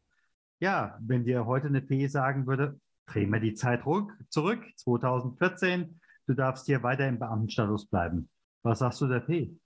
ja, 0.60 0.98
wenn 1.02 1.24
dir 1.24 1.46
heute 1.46 1.68
eine 1.68 1.82
Fee 1.82 2.08
sagen 2.08 2.48
würde, 2.48 2.80
dreh 3.08 3.26
mir 3.26 3.40
die 3.40 3.54
Zeit 3.54 3.84
zurück, 4.30 4.64
2014, 4.78 6.00
du 6.28 6.34
darfst 6.34 6.66
hier 6.66 6.84
weiter 6.84 7.08
im 7.08 7.20
Beamtenstatus 7.20 7.88
bleiben. 7.88 8.30
Was 8.64 8.80
sagst 8.80 9.02
du 9.02 9.08
der 9.08 9.22
Fee? 9.22 9.58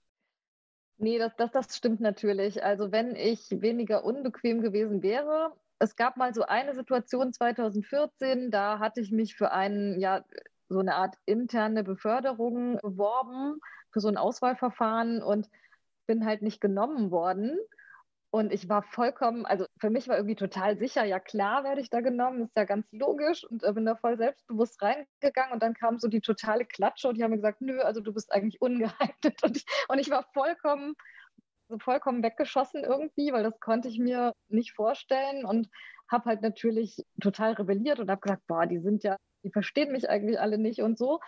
Nee, 0.98 1.18
das, 1.18 1.36
das, 1.36 1.50
das 1.50 1.76
stimmt 1.76 2.00
natürlich. 2.00 2.64
Also 2.64 2.90
wenn 2.90 3.14
ich 3.14 3.50
weniger 3.50 4.04
unbequem 4.04 4.62
gewesen 4.62 5.02
wäre, 5.02 5.52
es 5.78 5.96
gab 5.96 6.16
mal 6.16 6.32
so 6.32 6.42
eine 6.42 6.74
Situation 6.74 7.32
2014, 7.32 8.50
da 8.50 8.78
hatte 8.78 9.00
ich 9.02 9.12
mich 9.12 9.36
für 9.36 9.52
einen, 9.52 10.00
ja, 10.00 10.24
so 10.68 10.80
eine 10.80 10.94
Art 10.96 11.16
interne 11.26 11.84
Beförderung 11.84 12.78
beworben, 12.82 13.60
für 13.92 14.00
so 14.00 14.08
ein 14.08 14.16
Auswahlverfahren 14.16 15.22
und 15.22 15.48
bin 16.06 16.24
halt 16.24 16.42
nicht 16.42 16.60
genommen 16.60 17.10
worden. 17.10 17.58
Und 18.36 18.52
ich 18.52 18.68
war 18.68 18.82
vollkommen, 18.82 19.46
also 19.46 19.64
für 19.78 19.88
mich 19.88 20.08
war 20.08 20.16
irgendwie 20.16 20.34
total 20.34 20.76
sicher, 20.76 21.04
ja 21.04 21.18
klar 21.18 21.64
werde 21.64 21.80
ich 21.80 21.88
da 21.88 22.02
genommen, 22.02 22.42
ist 22.42 22.54
ja 22.54 22.64
ganz 22.64 22.86
logisch. 22.92 23.44
Und 23.44 23.64
äh, 23.64 23.72
bin 23.72 23.86
da 23.86 23.96
voll 23.96 24.18
selbstbewusst 24.18 24.82
reingegangen 24.82 25.54
und 25.54 25.62
dann 25.62 25.72
kam 25.72 25.98
so 25.98 26.06
die 26.06 26.20
totale 26.20 26.66
Klatsche 26.66 27.08
und 27.08 27.16
die 27.16 27.24
haben 27.24 27.30
mir 27.30 27.38
gesagt, 27.38 27.62
nö, 27.62 27.80
also 27.80 28.02
du 28.02 28.12
bist 28.12 28.30
eigentlich 28.30 28.60
ungeeignet. 28.60 29.42
Und 29.42 29.56
ich, 29.56 29.64
und 29.88 29.98
ich 29.98 30.10
war 30.10 30.22
vollkommen, 30.34 30.96
so 31.70 31.78
vollkommen 31.78 32.22
weggeschossen 32.22 32.84
irgendwie, 32.84 33.32
weil 33.32 33.42
das 33.42 33.58
konnte 33.58 33.88
ich 33.88 33.98
mir 33.98 34.34
nicht 34.48 34.74
vorstellen. 34.74 35.46
Und 35.46 35.70
habe 36.06 36.26
halt 36.26 36.42
natürlich 36.42 37.06
total 37.22 37.54
rebelliert 37.54 38.00
und 38.00 38.10
habe 38.10 38.20
gesagt, 38.20 38.46
boah, 38.46 38.66
die 38.66 38.80
sind 38.80 39.02
ja, 39.02 39.16
die 39.44 39.50
verstehen 39.50 39.92
mich 39.92 40.10
eigentlich 40.10 40.38
alle 40.38 40.58
nicht 40.58 40.82
und 40.82 40.98
so. 40.98 41.20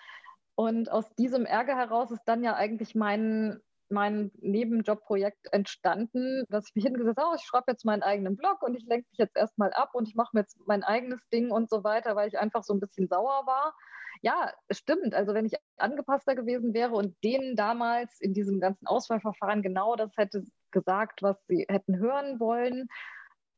Und 0.57 0.91
aus 0.91 1.09
diesem 1.15 1.47
Ärger 1.47 1.75
heraus 1.75 2.11
ist 2.11 2.25
dann 2.27 2.45
ja 2.45 2.55
eigentlich 2.55 2.95
mein 2.95 3.63
mein 3.91 4.31
Nebenjobprojekt 4.41 5.53
entstanden, 5.53 6.45
dass 6.49 6.69
ich 6.69 6.75
mich 6.75 6.85
hingesetzt 6.85 7.19
habe, 7.19 7.31
oh, 7.33 7.37
ich 7.37 7.43
schreibe 7.43 7.71
jetzt 7.73 7.85
meinen 7.85 8.03
eigenen 8.03 8.37
Blog 8.37 8.63
und 8.63 8.75
ich 8.75 8.85
lenke 8.87 9.07
mich 9.11 9.19
jetzt 9.19 9.37
erstmal 9.37 9.73
ab 9.73 9.91
und 9.95 10.09
ich 10.09 10.15
mache 10.15 10.31
mir 10.33 10.41
jetzt 10.41 10.59
mein 10.67 10.85
eigenes 10.85 11.27
Ding 11.31 11.51
und 11.51 11.71
so 11.71 11.85
weiter, 11.85 12.17
weil 12.17 12.29
ich 12.29 12.39
einfach 12.39 12.63
so 12.63 12.75
ein 12.75 12.81
bisschen 12.81 13.09
sauer 13.09 13.47
war. 13.47 13.75
Ja, 14.23 14.53
stimmt. 14.71 15.15
Also 15.15 15.35
wenn 15.35 15.47
ich 15.47 15.55
angepasster 15.77 16.35
gewesen 16.35 16.75
wäre 16.75 16.93
und 16.93 17.17
denen 17.23 17.57
damals 17.57 18.21
in 18.21 18.35
diesem 18.35 18.61
ganzen 18.61 18.87
Auswahlverfahren 18.87 19.63
genau 19.63 19.97
das 19.97 20.17
hätte 20.17 20.45
gesagt, 20.71 21.23
was 21.23 21.37
sie 21.47 21.67
hätten 21.69 21.99
hören 21.99 22.41
wollen, 22.41 22.89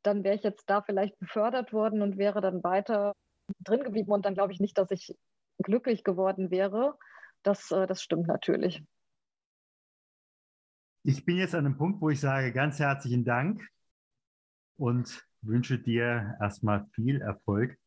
dann 0.03 0.25
wäre 0.25 0.35
ich 0.35 0.43
jetzt 0.43 0.69
da 0.69 0.83
vielleicht 0.83 1.19
befördert 1.19 1.73
worden 1.73 2.03
und 2.03 2.19
wäre 2.19 2.41
dann 2.41 2.63
weiter 2.63 3.15
drin 3.61 3.83
geblieben 3.83 4.13
und 4.13 4.25
dann 4.25 4.35
glaube 4.35 4.53
ich 4.53 4.61
nicht, 4.61 4.79
dass 4.79 4.91
ich 4.91 5.15
glücklich 5.63 6.05
geworden 6.05 6.51
wäre. 6.51 6.99
Das, 7.43 7.71
äh, 7.71 7.87
das 7.87 8.03
stimmt 8.03 8.27
natürlich. 8.27 8.83
Ich 11.03 11.25
bin 11.25 11.39
jetzt 11.39 11.55
an 11.55 11.65
einem 11.65 11.79
Punkt, 11.79 12.03
wo 12.03 12.11
ich 12.11 12.21
sage 12.21 12.53
ganz 12.53 12.79
herzlichen 12.79 13.25
Dank 13.25 13.67
und 14.77 15.27
wünsche 15.41 15.79
dir 15.79 16.37
erstmal 16.39 16.87
viel 16.93 17.23
Erfolg, 17.23 17.79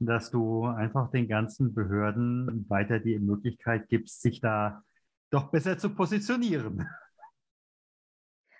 dass 0.00 0.32
du 0.32 0.64
einfach 0.64 1.08
den 1.12 1.28
ganzen 1.28 1.72
Behörden 1.72 2.68
weiter 2.68 2.98
die 2.98 3.20
Möglichkeit 3.20 3.88
gibst, 3.88 4.22
sich 4.22 4.40
da 4.40 4.82
doch 5.30 5.52
besser 5.52 5.78
zu 5.78 5.94
positionieren. 5.94 6.88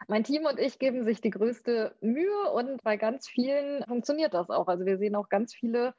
Mein 0.07 0.23
Team 0.23 0.45
und 0.45 0.61
ich 0.61 0.79
geben 0.79 1.05
sich 1.05 1.21
die 1.21 1.31
größte 1.31 1.97
Mühe 2.01 2.53
und 2.53 2.81
bei 2.85 2.97
ganz 2.97 3.27
vielen 3.27 3.83
funktioniert 3.83 4.33
das 4.33 4.49
auch. 4.49 4.69
Also 4.69 4.87
wir 4.87 4.99
sehen 4.99 5.17
auch 5.17 5.29
ganz 5.29 5.53
viele 5.53 5.93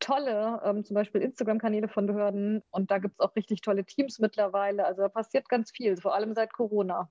tolle, 0.00 0.62
ähm, 0.64 0.84
zum 0.86 0.94
Beispiel 0.94 1.20
Instagram-Kanäle 1.20 1.88
von 1.88 2.06
Behörden 2.06 2.62
und 2.70 2.90
da 2.90 2.96
gibt 2.96 3.16
es 3.16 3.20
auch 3.20 3.36
richtig 3.36 3.60
tolle 3.60 3.84
Teams 3.84 4.20
mittlerweile. 4.20 4.86
Also 4.86 5.02
da 5.02 5.10
passiert 5.10 5.50
ganz 5.50 5.70
viel, 5.70 5.98
vor 5.98 6.14
allem 6.14 6.34
seit 6.34 6.54
Corona. 6.54 7.10